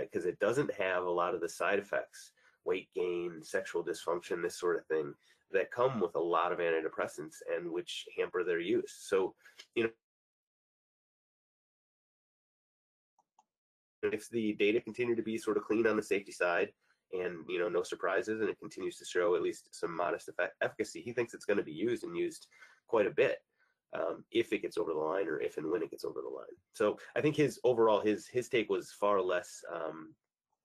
because 0.00 0.26
uh, 0.26 0.28
it 0.28 0.38
doesn't 0.38 0.72
have 0.74 1.04
a 1.04 1.10
lot 1.10 1.34
of 1.34 1.40
the 1.40 1.48
side 1.48 1.78
effects 1.78 2.32
weight 2.66 2.88
gain, 2.94 3.40
sexual 3.42 3.84
dysfunction, 3.84 4.42
this 4.42 4.58
sort 4.58 4.76
of 4.76 4.86
thing 4.86 5.14
that 5.52 5.70
come 5.70 6.00
with 6.00 6.14
a 6.16 6.20
lot 6.20 6.52
of 6.52 6.58
antidepressants 6.58 7.36
and 7.54 7.70
which 7.70 8.06
hamper 8.18 8.44
their 8.44 8.58
use. 8.58 8.94
So, 8.98 9.34
you 9.74 9.84
know, 9.84 9.90
if 14.02 14.28
the 14.30 14.54
data 14.54 14.80
continue 14.80 15.16
to 15.16 15.22
be 15.22 15.38
sort 15.38 15.56
of 15.56 15.64
clean 15.64 15.86
on 15.86 15.96
the 15.96 16.02
safety 16.02 16.32
side 16.32 16.72
and 17.12 17.44
you 17.48 17.58
know 17.58 17.68
no 17.68 17.82
surprises 17.82 18.40
and 18.40 18.50
it 18.50 18.58
continues 18.58 18.96
to 18.96 19.04
show 19.04 19.34
at 19.34 19.42
least 19.42 19.68
some 19.72 19.94
modest 19.94 20.28
effect, 20.28 20.54
efficacy 20.60 21.00
he 21.00 21.12
thinks 21.12 21.34
it's 21.34 21.44
going 21.44 21.56
to 21.56 21.62
be 21.62 21.72
used 21.72 22.04
and 22.04 22.16
used 22.16 22.46
quite 22.86 23.06
a 23.06 23.10
bit 23.10 23.38
um, 23.94 24.24
if 24.32 24.52
it 24.52 24.62
gets 24.62 24.76
over 24.76 24.92
the 24.92 24.98
line 24.98 25.28
or 25.28 25.40
if 25.40 25.56
and 25.56 25.70
when 25.70 25.82
it 25.82 25.90
gets 25.90 26.04
over 26.04 26.20
the 26.20 26.28
line 26.28 26.46
so 26.72 26.98
i 27.16 27.20
think 27.20 27.36
his 27.36 27.58
overall 27.64 28.00
his 28.00 28.26
his 28.26 28.48
take 28.48 28.68
was 28.68 28.92
far 28.92 29.20
less 29.20 29.62
um, 29.72 30.12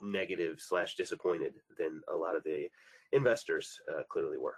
negative 0.01 0.59
slash 0.59 0.95
disappointed 0.95 1.53
than 1.77 2.01
a 2.13 2.15
lot 2.15 2.35
of 2.35 2.43
the 2.43 2.67
investors 3.11 3.79
uh, 3.91 4.03
clearly 4.09 4.37
were. 4.37 4.55